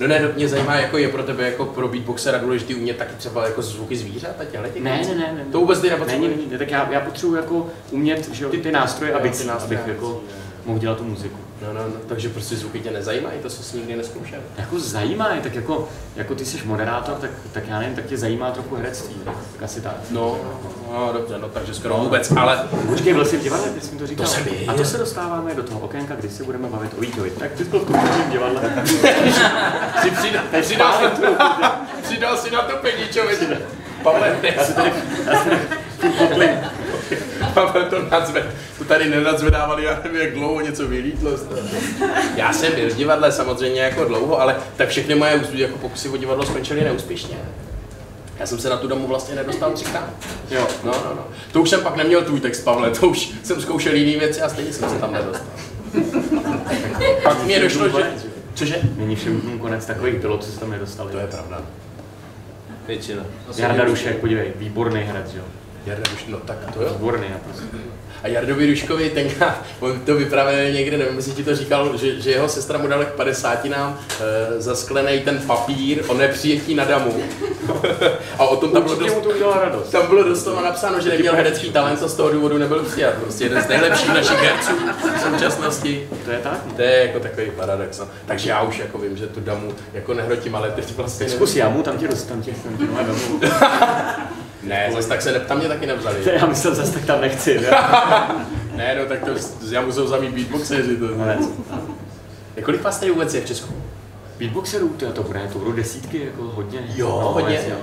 [0.00, 3.14] No ne, no, mě zajímá, jako je pro tebe jako pro beatboxera důležitý umět taky
[3.16, 5.44] třeba jako zvuky zvířat a těchto těch Ne, ne, ne, ne.
[5.52, 6.36] To vůbec ty Není, nepotřebuješ?
[6.36, 9.80] není, tak já, já potřebuji jako umět že jo, ty nástroje a ty bicí, nástroje
[9.80, 10.20] abych jako.
[10.70, 11.38] Mohl dělat tu muziku.
[11.62, 14.38] No, no, no, takže prostě zvuky tě nezajímají, to jsi nikdy neskoušel.
[14.58, 18.18] Jako zajímá je, tak jako, jako ty jsi moderátor, tak, tak já nevím, tak tě
[18.18, 19.96] zajímá trochu herectví, tak, asi tak.
[20.10, 20.38] No,
[20.92, 23.98] no, dobře, no, takže skoro vůbec, ale Počkej, byl jsi v divadle, ty jsi mi
[23.98, 24.26] to říkal.
[24.26, 24.52] To jsem byl.
[24.68, 27.30] A to se dostáváme do toho okénka, kdy se budeme bavit o Vítovi.
[27.30, 28.60] Tak ty jsi byl v kulturním divadle.
[30.02, 31.22] si přidal, přidal, si,
[32.02, 33.36] přidal si na to peníčovi.
[34.02, 34.92] Pavle, Já si tady,
[35.26, 35.48] já si
[36.28, 36.58] tady.
[37.54, 41.30] Pavel to nadzve, to tady nenadzvedávali, já nevím, jak dlouho něco vylítlo.
[42.36, 46.16] Já jsem byl v divadle samozřejmě jako dlouho, ale tak všechny moje jako pokusy o
[46.16, 47.36] divadlo skončily neúspěšně.
[48.38, 50.10] Já jsem se na tu domu vlastně nedostal třikrát.
[50.50, 50.66] Jo.
[50.84, 51.26] No, no, no.
[51.52, 54.48] To už jsem pak neměl tvůj text, Pavle, to už jsem zkoušel jiné věci a
[54.48, 55.46] stejně jsem se tam nedostal.
[57.22, 58.12] pak mě došlo, že...
[58.54, 58.80] Cože?
[58.96, 61.12] Není všem konec takových bylo, co se tam nedostali.
[61.12, 61.62] To je pravda.
[62.86, 63.22] Většina.
[63.56, 65.42] Jarda Rušek, podívej, výborný herec, jo.
[65.90, 66.92] Jarda už, no tak to jo.
[66.94, 67.28] Výborný.
[68.22, 72.30] A Jardovi Ruškovi tenkrát, on to vyprávěl někde, nevím, jestli ti to říkal, že, že
[72.30, 77.22] jeho sestra mu dala k 50 nám e, zasklený ten papír o nepřijetí na damu.
[78.38, 79.90] a o tom tam bylo, mu dost, to radost.
[79.90, 83.14] tam bylo doslova napsáno, že neměl herecký talent a z toho důvodu nebyl přijat.
[83.14, 84.72] Prostě jeden z nejlepších našich herců
[85.16, 86.08] v současnosti.
[86.24, 86.58] To je tak?
[86.76, 87.98] To je jako takový paradox.
[87.98, 88.08] No.
[88.26, 91.56] Takže já už jako vím, že tu damu jako nehrotím, ale teď vlastně Tak zkus
[91.56, 93.40] já mu tam tě dostanu, tě tam tě domů.
[94.62, 96.16] Ne, zase tak se ne, tam mě taky nevzali.
[96.24, 97.60] Já myslím, zase tak tam nechci.
[97.60, 97.68] Ne?
[98.76, 100.96] Ne, no tak to z jamu jsou samý beatboxeři.
[100.96, 101.08] To.
[101.08, 101.48] Konec.
[102.56, 103.74] Jak kolik vás tady vůbec je v Česku?
[104.38, 106.80] Beatboxerů, to, to bude, to budou desítky, jako hodně.
[106.94, 107.54] Jo, no, hodně.
[107.56, 107.74] jasně.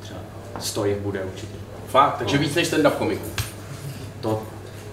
[0.00, 0.20] Třeba
[0.58, 1.52] sto jich bude určitě.
[1.88, 3.28] Fakt, takže víc než stand-up komiků.
[4.20, 4.42] To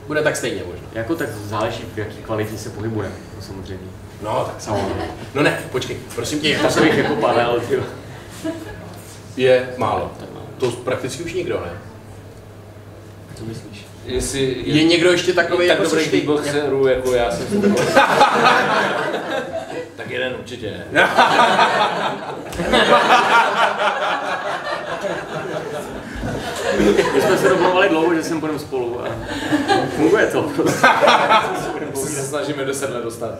[0.08, 0.88] Bude tak stejně možná.
[0.93, 3.88] jako tak záleží, v jaký kvalitě se pohybujeme, to samozřejmě.
[4.24, 5.08] No, tak samozřejmě.
[5.36, 7.84] No ne, počkej, prosím tě, To jsem jich jako Pavel, tyjo.
[9.38, 10.12] je málo.
[10.58, 11.71] To prakticky už nikdo, ne?
[13.36, 13.86] Co myslíš?
[14.05, 16.17] Jestli Je někdo ještě takový tak jako dobrý seš ty?
[16.17, 17.69] beatboxerů, jako já jsem se
[19.95, 21.09] Tak jeden určitě ne.
[27.13, 29.07] My jsme se domluvali dlouho, že sem půjdeme spolu a
[29.95, 30.88] funguje to prostě.
[32.15, 33.31] se snažíme do sedle dostat.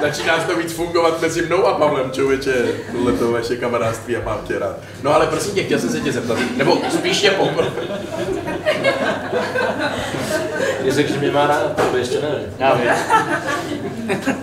[0.00, 2.52] Začíná to víc fungovat mezi mnou a Pavlem, člověče,
[2.92, 4.76] tohle to vaše kamarádství a mám tě rád.
[5.02, 7.66] No ale prosím tě, chtěl jsem se tě zeptat, nebo spíš tě popro...
[10.84, 12.54] Je řekl, že mě má rád, to ještě ne.
[12.58, 12.90] Já vím.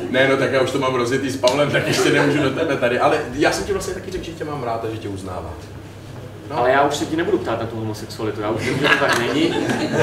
[0.09, 2.77] Ne, no tak já už to mám rozjetý s Pavlem, tak ještě nemůžu do tebe
[2.77, 2.99] tady.
[2.99, 5.53] Ale já jsem ti vlastně taky řekl, že tě mám rád a že tě uznávám.
[6.51, 6.57] No.
[6.57, 8.95] Ale já už se ti nebudu ptát na tu homosexualitu, já už vím, že to
[8.99, 9.53] tak není,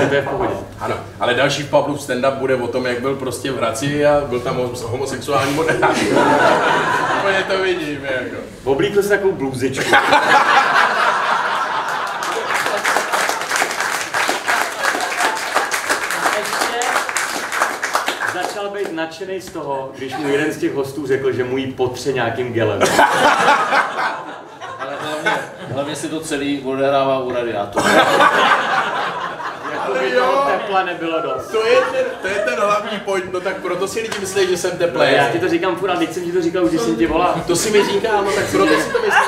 [0.08, 0.54] to je v pohodě.
[0.80, 4.20] Ano, ale další v Pavlův stand-up bude o tom, jak byl prostě v Hradci a
[4.20, 5.96] byl tam hom- homosexuální moderátor.
[7.18, 8.36] Úplně to vidím, jako.
[8.64, 9.84] Oblíkl si takovou bluzičku.
[18.34, 21.66] Začal být nadšený z toho, když mu jeden z těch hostů řekl, že mu ji
[21.72, 22.80] potře nějakým gelem.
[25.78, 27.86] Ale hlavně, si to celý odehrává u radiátoru.
[29.72, 31.46] Jako by toho tepla nebylo dost.
[31.50, 34.56] To je, ten, to je ten hlavní point, no tak proto si lidi myslí, že
[34.56, 35.12] jsem teplý.
[35.12, 37.34] Já ti to říkám furt, a teď jsem ti to říkal už, jsem ti volal.
[37.46, 39.22] To si mi říká, no tak proto si to myslí.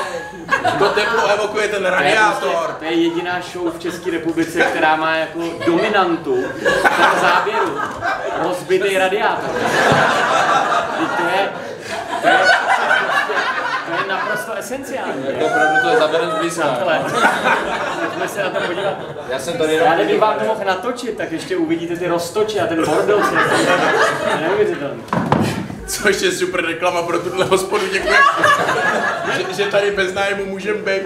[0.79, 2.49] To teplo evokuje ten To je, radiátor.
[2.49, 6.43] prostě, to je jediná show v České republice, která má jako dominantu
[6.97, 7.79] toho záběru
[8.43, 9.49] rozbitý radiátor.
[10.95, 11.49] Vždyť To je,
[12.21, 12.37] to je,
[14.61, 15.23] esenciální.
[15.27, 16.61] Jako opravdu to je zaberen zblízka.
[16.61, 16.99] Přátelé,
[17.99, 18.93] pojďme se na to podívat.
[19.29, 22.67] Já jsem tady Já kdybych vám to mohl natočit, tak ještě uvidíte ty roztoči a
[22.67, 23.21] ten bordel.
[23.21, 25.03] co je Neuvěřitelný.
[25.87, 28.13] Což je super reklama pro tuhle hospodu, děkuji.
[29.35, 31.01] že, že tady bez nájmu můžeme být.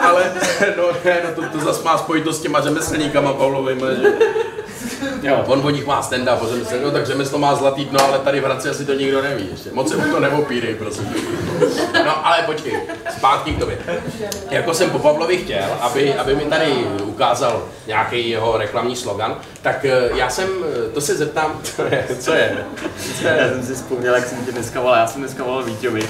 [0.00, 0.32] Ale
[0.76, 0.84] no,
[1.24, 4.12] no to, to zase má spojitost s těma řemeslníkama Pavlovými, že
[5.22, 5.44] Jo.
[5.46, 8.40] on o nich má stand-up, o řemesl, no tak řemeslo má zlatý dno, ale tady
[8.40, 9.70] v Hradci asi to nikdo neví ještě.
[9.72, 11.14] Moc se mu to neopírej, prosím.
[12.04, 12.80] No ale počkej,
[13.16, 13.78] zpátky k tobě.
[14.50, 19.84] Jako jsem po Pavlovi chtěl, aby, aby mi tady ukázal nějaký jeho reklamní slogan, tak
[19.84, 20.48] eh, já jsem,
[20.88, 22.56] eh, to se zeptám, co je, co je?
[23.20, 24.96] Co Já jsem si vzpomněl, jak jsem tě dneska volal.
[24.98, 26.08] Já jsem dneska volal Víťovi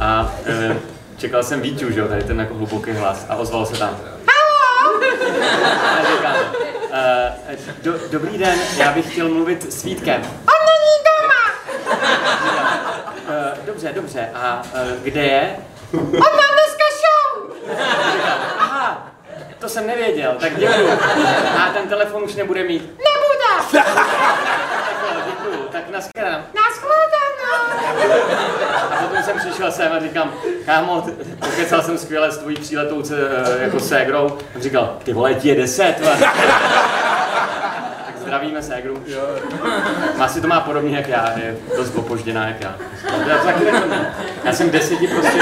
[0.00, 0.76] a e,
[1.16, 3.96] čekal jsem Víťu, že jo, tady ten jako hluboký hlas a ozval se tam.
[5.84, 6.34] A říkám,
[7.82, 10.22] do, dobrý den, já bych chtěl mluvit s Vítkem.
[10.24, 11.44] On není doma!
[13.30, 15.56] E, dobře, dobře, a e, kde je?
[15.92, 17.50] On má dneska show!
[18.58, 19.10] Aha,
[19.58, 20.88] to jsem nevěděl, tak děkuju.
[21.58, 22.82] A ten telefon už nebude mít.
[22.82, 23.84] Nebude!
[23.84, 26.38] Tak jo, děkuju, tak nashledanou.
[26.54, 26.67] Nashledanou!
[28.90, 30.32] A potom jsem přišel sem a říkám,
[30.66, 31.06] kámo,
[31.38, 34.38] pokecal jsem skvěle s tvojí příletou eh, jako ségrou.
[34.56, 36.16] A říkal, ty vole, ti je deset, vole.
[36.20, 39.02] Tak zdravíme ségru.
[40.16, 42.74] Má si to má podobně jak já, je dost opožděná jak já.
[43.28, 43.64] Já, to taky
[44.44, 45.38] já jsem deseti prostě,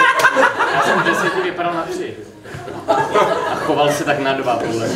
[0.74, 2.14] já jsem deseti vypadal na tři.
[2.88, 4.88] A choval se tak na dva, podle.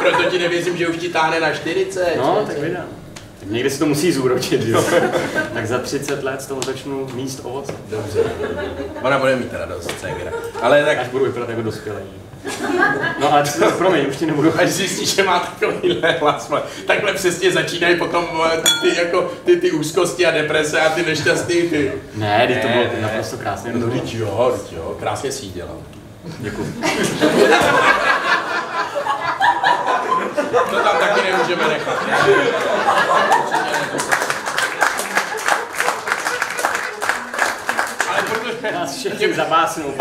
[0.00, 2.16] Proto ti nevěřím, že už ti táhne na 40.
[2.16, 3.03] No, tak vydám.
[3.44, 4.84] Tak někdy si to musí zúročit, jo.
[5.54, 7.72] Tak za 30 let z toho začnu míst ovoce.
[7.88, 8.20] Dobře.
[9.02, 10.30] Ona bude mít radost, Cegra.
[10.62, 11.98] Ale tak Až budu vypadat jako dospělý.
[13.20, 14.52] No ale co- promiň, už ti nebudu.
[14.60, 16.50] až zjistíš, že má takovýhle hlas,
[16.86, 18.26] takhle přesně začínají potom
[18.62, 21.92] ty, ty, jako, ty, ty úzkosti a deprese a ty nešťastný ty.
[22.14, 23.00] Ne, teď to bylo Ne, ne.
[23.02, 23.72] naprosto krásně.
[23.74, 25.76] No, teď jo, teď jo, krásně si dělal.
[26.38, 26.74] Děkuji.
[30.70, 32.04] To tam taky nemůžeme nechat.
[38.08, 39.94] Ale protože Nás všechny zabásnou.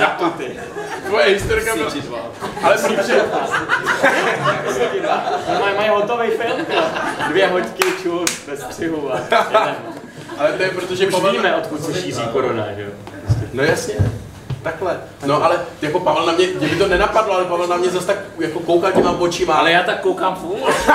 [0.00, 0.60] Na puty.
[1.06, 1.90] tvoje historka byla...
[2.62, 3.22] Ale protože...
[5.52, 6.66] No, mají, mají hotový film.
[7.28, 9.76] Dvě hoďky, čus, bez střihu a jeden.
[10.38, 11.32] Ale to je protože Už Pavel...
[11.32, 12.90] víme, odkud se šíří korona, že jo?
[13.52, 13.94] No jasně.
[14.62, 15.00] Takhle.
[15.26, 18.06] No ale jako Pavel na mě, mě by to nenapadlo, ale Pavel na mě zase
[18.06, 19.54] tak jako koukal těma očima.
[19.54, 20.74] Ale já tak koukám furt.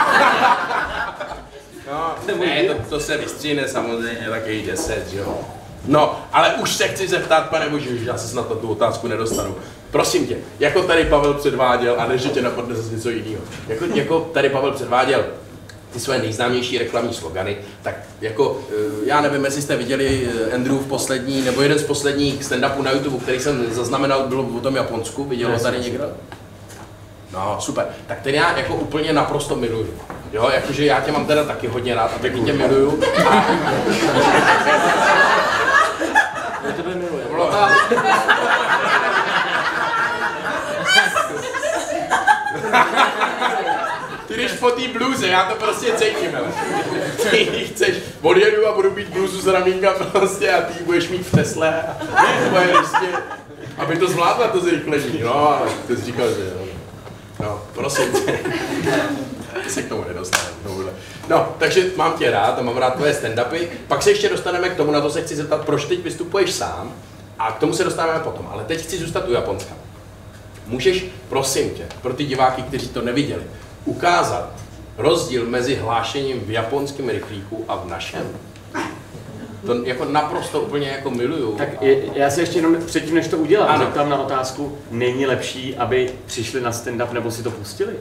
[1.91, 5.39] No, ne, to, to se vystříhne samozřejmě, taky 10, že jo.
[5.85, 9.07] No, ale už se chci zeptat, pane bože, už já se snad na tu otázku
[9.07, 9.55] nedostanu.
[9.91, 13.43] Prosím tě, jako tady Pavel předváděl, a než že tě napadne zase něco jiného.
[13.67, 15.25] Jako, jako tady Pavel předváděl
[15.97, 18.73] ty své nejznámější reklamní slogany, tak jako, eh,
[19.05, 22.91] já nevím, jestli jste viděli eh, Andrew v poslední, nebo jeden z posledních stand-upů na
[22.91, 26.05] YouTube, který jsem zaznamenal, bylo o tom Japonsku, viděl ho tady někdo?
[27.33, 27.85] No, super.
[28.07, 29.89] Tak ten já jako úplně naprosto miluju.
[30.33, 33.03] Jo, jakože já tě mám teda taky hodně rád a taky tě miluju.
[33.29, 33.45] A
[36.67, 37.23] Já tebe miluji.
[44.27, 46.47] ty jdeš po té bluze, já to prostě cítím, ale.
[47.29, 51.31] Ty chceš, odjedu a budu mít bluzu z ramínka prostě a ty budeš mít v
[51.31, 51.97] Tesle a
[52.71, 53.07] prostě,
[53.77, 56.67] aby to zvládla to zrychlení, no, ale ty jsi říkal, že jo.
[57.39, 58.39] No, prosím tě.
[59.63, 60.49] Ty se k tomu nedostaneme.
[60.63, 60.91] tomuhle.
[61.29, 63.67] No, takže mám tě rád a mám rád tvoje stand-upy.
[63.87, 66.93] Pak se ještě dostaneme k tomu, na to se chci zeptat, proč teď vystupuješ sám.
[67.39, 68.49] A k tomu se dostaneme potom.
[68.51, 69.73] Ale teď chci zůstat u Japonska.
[70.67, 73.43] Můžeš, prosím tě, pro ty diváky, kteří to neviděli,
[73.87, 74.49] ukázat
[74.97, 78.27] rozdíl mezi hlášením v japonském rychlíku a v našem?
[79.65, 81.55] To jako naprosto úplně jako miluju.
[81.57, 83.85] Tak je, já se ještě jenom předtím, než to udělám, Ano.
[83.85, 87.93] zeptám na otázku, není lepší, aby přišli na stand-up nebo si to pustili?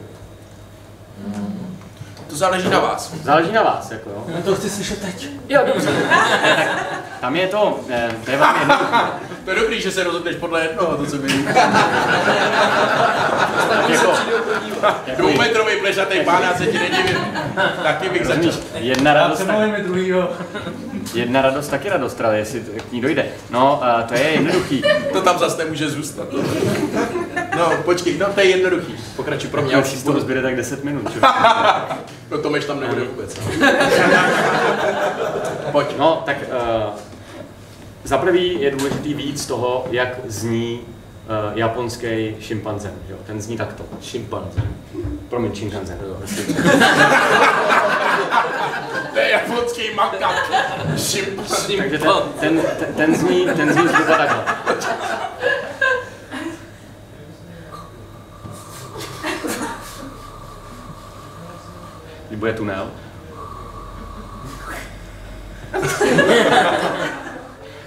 [2.27, 3.15] To záleží na vás.
[3.23, 4.25] Záleží na vás, jako jo.
[4.35, 5.29] No to chci slyšet teď.
[5.49, 5.89] Jo, dobře.
[6.57, 6.69] Tak
[7.21, 8.79] tam je to, eh, to je vám jedno.
[9.47, 11.29] To je dobrý, že se rozhodneš podle jednoho, to co by.
[13.89, 14.13] Jako,
[15.17, 17.17] Dvoumetrový plešatý pán, já se ti nedivím.
[17.83, 18.45] Taky bych začal.
[18.45, 20.31] rozumíš, jedna radost, tak, druhýho.
[21.15, 23.27] jedna radost taky radost, ale jestli to k ní dojde.
[23.51, 24.83] No, eh, to je jednoduchý.
[25.13, 26.27] To tam zase nemůže zůstat.
[27.59, 28.95] No, počkej, no to je jednoduchý.
[29.17, 30.21] Pokračuj pro mě, já si to budu.
[30.21, 31.19] zbyde tak 10 minut, čo?
[32.31, 33.35] No Tomeš tam nebude vůbec.
[35.73, 35.87] Pojď.
[35.99, 36.91] No, tak uh,
[38.07, 42.93] za prvý je důležitý víc toho, jak zní uh, japonský šimpanzen.
[43.09, 43.17] Jo?
[43.27, 43.85] Ten zní takto.
[44.03, 44.61] Šimpanze.
[45.29, 45.99] Promiň, šimpanzen.
[49.13, 50.53] To je japonský makak.
[51.79, 54.45] Takže ten, ten, ten, ten, zní, ten zní zhruba takhle.
[62.31, 62.91] Bude tunel.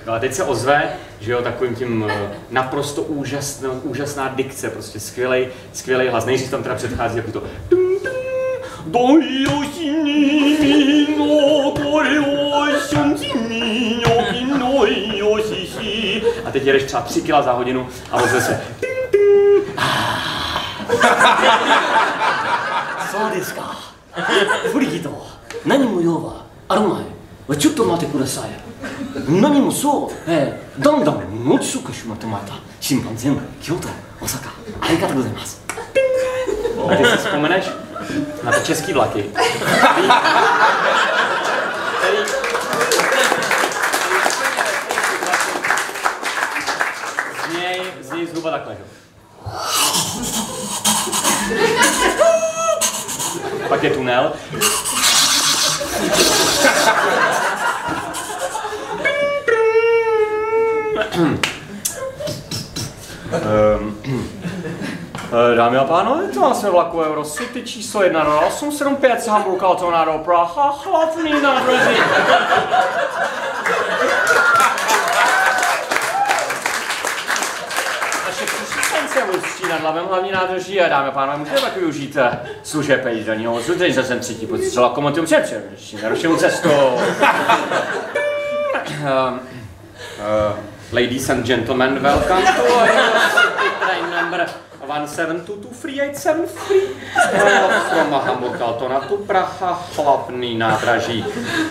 [0.09, 0.83] No a teď se ozve,
[1.21, 6.25] že jo, takovým tím eh, naprosto úžasná, úžasná dikce, prostě skvělej, skvělej hlas.
[6.25, 8.15] Nejdřív tam teda předchází jako to tum, tum,
[8.87, 17.29] Doyoshi ni no kore wo shunji no no yoshi A teď jedeš třeba 3 kg
[17.29, 18.61] za hodinu a ozve se
[23.11, 23.75] "そうですか
[24.73, 25.11] フリギと
[25.65, 28.51] 何も用はあるまいちょっと待ってください
[29.42, 33.42] 何もそう、ええ、だんだん持ち食しまってもらった新番全部。
[33.62, 33.92] 京都大
[34.28, 34.50] 阪
[34.82, 35.62] ありがとうございます。
[38.44, 39.30] なんかチェスキーだけ。
[53.70, 54.34] Pak je tunel.
[65.56, 70.80] Dámy a pánové, to nás ve vlaku Eurocity číslo 10875 z Hamburg Altona do Praha,
[70.86, 72.02] hlavní nádraží.
[79.38, 83.62] Ústí nad Labem hlavní nádraží a dámy a pánové, můžete taky využít eh, služeb jízdelního
[83.62, 85.66] zudení za sem třetí pozice lokomotiv před
[86.02, 86.70] nerušenou cestu.
[89.00, 89.40] Um,
[90.20, 92.52] uh, ladies and gentlemen, welcome to
[93.86, 94.46] train number
[94.82, 96.50] 1722387
[97.16, 101.26] uh, from Hamburg Altona to Praha, hlavní nádraží.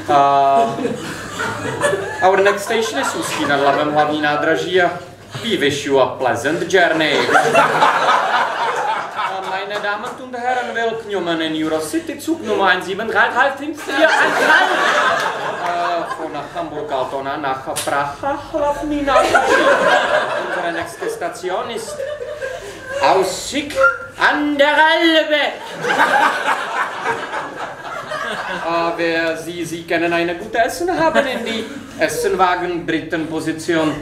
[0.09, 0.71] Uh,
[2.23, 4.91] our next station is Ústí nad Labem hlavní nádraží a
[5.43, 7.16] we wish you a pleasant journey.
[9.51, 13.75] Meine Damen und Herren, willkommen in Eurocity, Zug Nummer 1735313.
[16.55, 19.55] Hamburg Altona nach Praha, hlavní nádraží.
[20.49, 21.96] Unsere nächste Station ist
[23.03, 23.76] Aussicht
[24.18, 25.42] an der Elbe.
[28.66, 31.64] Aber Sie, Sie können eine gute Essen haben in die
[31.99, 33.94] Essenwagen dritten Position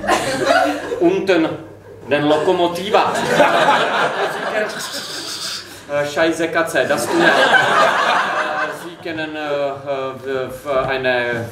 [1.01, 1.49] unten
[2.11, 3.13] den Lokomotiva.
[5.93, 7.29] Äh, Scheiße Katze, das Tunnel.
[7.29, 8.26] Äh,
[9.07, 11.47] Sie können äh, äh, f- eine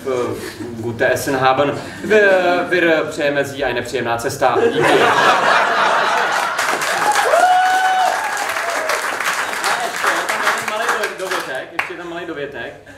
[0.82, 1.70] gute Essen haben.
[2.02, 4.58] Wir, wir přejeme Sie eine příjemná cesta.
[4.72, 4.84] Díky.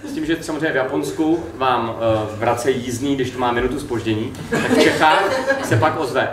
[0.04, 1.94] s tím, že samozřejmě v Japonsku vám uh,
[2.38, 5.24] vracejí jízdný, když to má minutu spoždění, tak v Čechách
[5.64, 6.28] se pak ozve.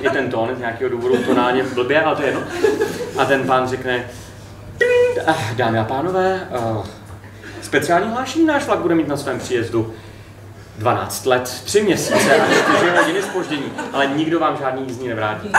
[0.00, 2.42] Je ten tón z nějakého důvodu tonálně blbě, ale to je jedno.
[3.18, 4.27] A ten pán řekne, "Ah,
[5.56, 6.86] dámy a pánové, uh,
[7.62, 9.94] speciální hlášení náš vlak bude mít na svém příjezdu
[10.78, 12.46] 12 let, 3 měsíce a
[12.76, 15.52] 4 hodiny spoždění, ale nikdo vám žádný jízdní nevrátí.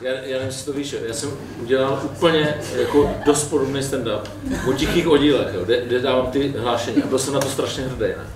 [0.00, 1.30] Já, já nevím, jestli to víš, já jsem
[1.60, 4.22] udělal úplně jako dost podobný stand-up
[4.68, 7.82] o tichých oddílech, jo, kde, kde dávám ty hlášení a byl jsem na to strašně
[7.82, 8.26] hrdý, ne?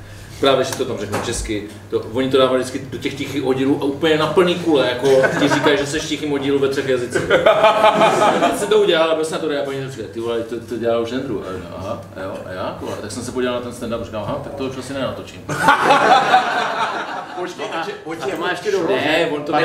[0.41, 3.78] Právě, že to tam řeknu česky, to, oni to dávali vždycky do těch tichých oddílů
[3.80, 5.09] a úplně na plný kule, jako
[5.41, 7.22] ti říkají, že jsi v tichým oddílu ve třech jazycích.
[8.41, 10.61] Já jsem to udělal a byl jsem na to a paní říká, ty vole, to,
[10.61, 11.37] to dělá už Andrew.
[11.39, 12.97] A já, aha, a jo, a já, vole.
[13.01, 15.41] tak jsem se podíval na ten stand-up a říkám, aha, tak to už asi nenatočím.
[17.39, 17.93] Počkej, A, takže
[18.32, 18.89] a to má ještě dohru.
[18.89, 19.59] Ne, on to to-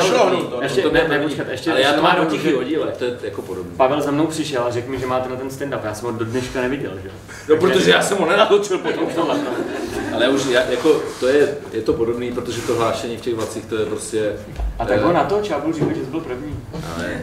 [0.62, 3.18] ještě, to ne, počkat, ještě, Ale já to má mám do tichých oddílech, to je
[3.24, 3.72] jako podobné.
[3.78, 5.80] Pavel za mnou přišel a řekl mi, že máte na ten stand-up.
[5.84, 7.10] Já jsem ho do dneška neviděl, že?
[7.50, 9.08] No, protože já jsem ho nenatočil potom
[10.20, 13.66] Ale už, já, jako, to je, je to podobný, protože to hlášení v těch vlacích,
[13.66, 14.34] to je prostě...
[14.80, 16.60] A tak eh, ho na to, Čábul říkal, že jsi byl první.
[16.96, 17.22] ale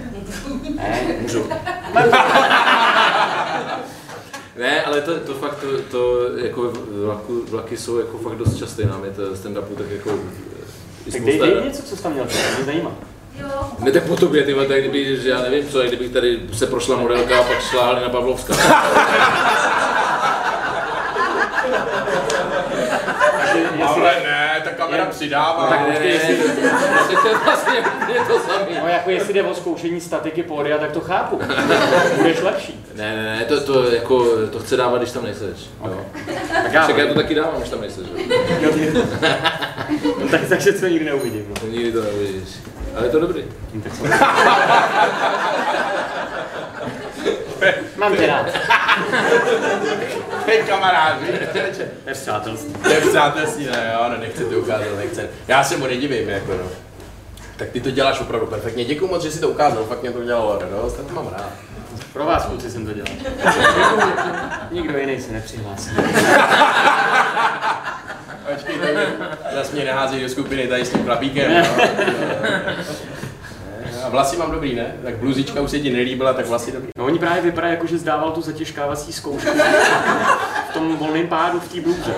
[0.74, 1.46] Ne, můžu.
[4.58, 6.72] Ne, ale to, to fakt, to, to jako
[7.04, 10.10] vlaku, vlaky jsou jako fakt dost časté nám je to stand-upu, tak jako...
[11.06, 12.90] i tak dej, dej něco, co jsi tam měl, to mě zajímá.
[13.40, 13.48] Jo.
[13.78, 16.40] Ne, tak po tobě, ty vole, tak kdyby, že já nevím co, jak kdybych tady
[16.52, 18.54] se prošla modelka a pak šla Halina Pavlovská.
[23.86, 25.66] Ale ne, ta kamera přidává.
[25.68, 28.66] Tak Ne, počkej, ne, jestli- ne, to je vlastně úplně to samé.
[28.82, 31.40] No jako jestli jde o zkoušení statiky pódia, tak to chápu.
[32.16, 32.84] Budeš lepší.
[32.94, 35.58] Ne, ne, ne, to, to, jako, to chce dávat, když tam nejseš.
[35.84, 36.00] jo.
[36.62, 38.06] Tak já, Však já to taky dávám, když tam nejseš.
[38.60, 39.02] jo.
[40.22, 41.44] no, tak, takže to nikdy neuvidím.
[41.48, 41.54] No.
[41.60, 42.48] To nikdy to neuvidíš.
[42.96, 43.44] Ale je to dobrý.
[47.96, 48.46] Mám tě rád.
[50.46, 51.58] Hej kamarádi, To
[52.08, 52.72] je přátelství.
[52.82, 55.28] to je přátelství, ne, jo, no nechci to ukázat, nechce.
[55.48, 56.68] Já se mu nedivím, jako no.
[57.56, 58.84] Tak ty to děláš opravdu perfektně.
[58.84, 61.52] Děkuji moc, že jsi to ukázal, fakt mě to udělalo radost, tak to mám rád.
[62.12, 63.12] Pro vás, kluci, jsem to dělal.
[64.70, 65.90] Nikdo jiný se nepřihlásí.
[68.54, 68.74] Počkej,
[69.50, 71.84] to zase mě nehází do skupiny tady s tím chlapíkem, no.
[74.06, 74.96] A vlasy mám dobrý, ne?
[75.04, 76.88] Tak bluzička už se ti nelíbila, tak vlasy dobrý.
[76.98, 79.50] No oni právě vypadají jako, že zdával tu zatěžkávací zkoušku
[80.70, 82.14] v tom volném pádu v té bluze.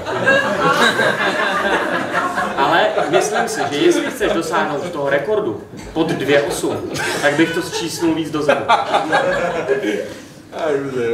[2.57, 5.63] Ale myslím si, že jestli chceš dosáhnout toho rekordu
[5.93, 6.77] pod 2,8,
[7.23, 8.65] tak bych to zčísnul víc dozadu.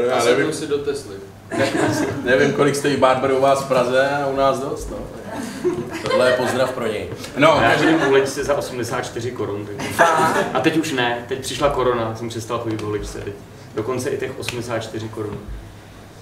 [0.08, 1.14] Já Já nevím, si do Tesly.
[2.24, 4.96] nevím, kolik stojí Barber u vás v Praze a u nás dost, no.
[6.02, 7.08] Tohle je pozdrav pro něj.
[7.36, 7.84] No, já každý...
[7.86, 9.68] chodím k holičce za 84 korun.
[10.54, 13.18] A teď už ne, teď přišla korona, jsem přestal chodit holičce.
[13.18, 13.32] Teď
[13.74, 15.38] dokonce i těch 84 korun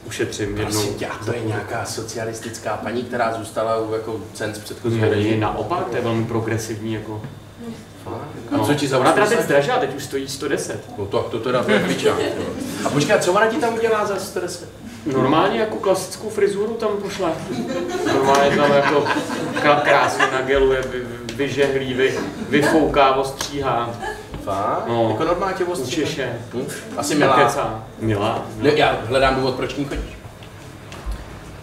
[0.06, 0.64] ušetřím jednou.
[0.64, 5.14] Prosím tě, to je nějaká socialistická paní, která zůstala u jako cen z předchozího Ne,
[5.14, 5.40] režimu.
[5.40, 6.94] naopak, to je velmi progresivní.
[6.94, 7.22] Jako.
[8.52, 9.44] A co ti za Ona teda teď 80?
[9.44, 10.84] zdražila, teď už stojí 110.
[10.98, 12.16] No to, to teda to je piča.
[12.84, 14.68] A počkej, co ona ti tam udělá za 110?
[15.06, 17.30] Normálně jako klasickou frizuru tam pošla.
[18.14, 19.04] Normálně tam jako
[19.62, 23.90] krá- krásně nageluje, vy, vy- vyžehlí, vy, vyfouká, ostříhá,
[24.44, 24.84] Fakt?
[24.88, 25.08] No.
[25.10, 26.28] Jako normálně tě ostříhá?
[26.54, 26.66] Hm?
[26.96, 27.52] Asi milá.
[28.00, 28.44] Milá.
[28.58, 30.16] Ne, já hledám důvod, proč k ní chodíš.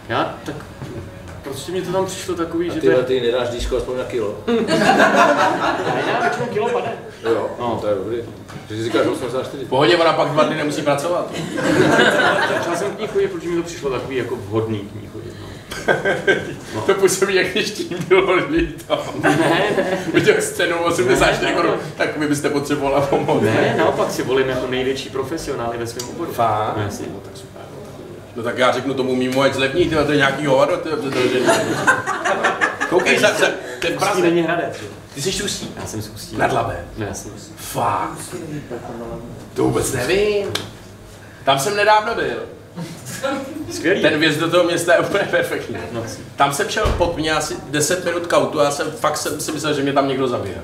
[0.10, 0.56] Já tak
[1.50, 4.36] prostě mi to tam přišlo takový, A že ty, ty nedáš díško aspoň na kilo.
[6.08, 6.92] Já většinou kilo pade.
[7.24, 7.78] Jo, No.
[7.82, 8.18] to je dobrý.
[8.70, 9.66] Že jsi říkáš 84.
[9.66, 11.32] V pohodě, ona pak dva dny nemusí pracovat.
[12.58, 15.34] Začal jsem k ní chodit, protože mi to přišlo takový jako vhodný k ní chodit.
[15.42, 15.50] No.
[16.86, 19.04] To působí, jak když tím bylo líto.
[19.24, 23.44] Ne, ne, Viděl scénu 84 Ne, korun, tak vy byste potřebovala pomoc.
[23.44, 26.32] ne, naopak si volím jako největší profesionály ve svém oboru.
[26.32, 26.74] Fakt?
[26.78, 27.59] No jasně, no tak super.
[28.40, 30.96] No, tak já řeknu tomu mimo, ať zlevní, tyhle, to je nějaký hovado, ty, to,
[30.96, 31.20] to, to,
[32.90, 33.48] Koukej, za, za,
[33.82, 34.88] ten Praze, není hradec, jo.
[35.14, 35.74] ty jsi Ústí.
[35.80, 36.38] Já jsem z Ústí.
[36.38, 36.86] Nad Labem.
[36.98, 37.32] No jasně.
[37.56, 38.36] Fakt?
[39.54, 40.48] To vůbec nevím.
[41.44, 42.44] Tam jsem nedávno byl.
[43.72, 44.02] Skvělý.
[44.02, 45.78] Ten vjezd do toho města je úplně perfektní.
[45.92, 46.04] No,
[46.36, 49.52] Tam jsem šel pod mě asi 10 minut kautu a já jsem fakt jsem si
[49.52, 50.62] myslel, že mě tam někdo zabije.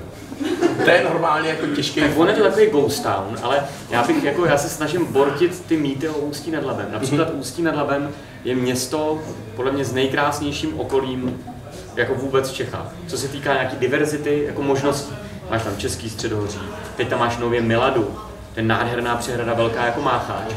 [0.84, 2.00] To je normálně jako těžký.
[2.00, 5.62] tak on je to takový ghost town, ale já bych jako, já se snažím bortit
[5.66, 6.86] ty mýty o Ústí nad Labem.
[6.92, 8.10] Například Ústí nad Labem
[8.44, 9.22] je město,
[9.56, 11.44] podle mě s nejkrásnějším okolím
[11.96, 12.92] jako vůbec v Čechách.
[13.06, 15.14] Co se týká nějaký diverzity, jako možností.
[15.50, 16.60] Máš tam Český středohoří,
[16.96, 18.16] teď tam máš nově Miladu,
[18.56, 20.54] je nádherná přehrada velká jako Mácháč.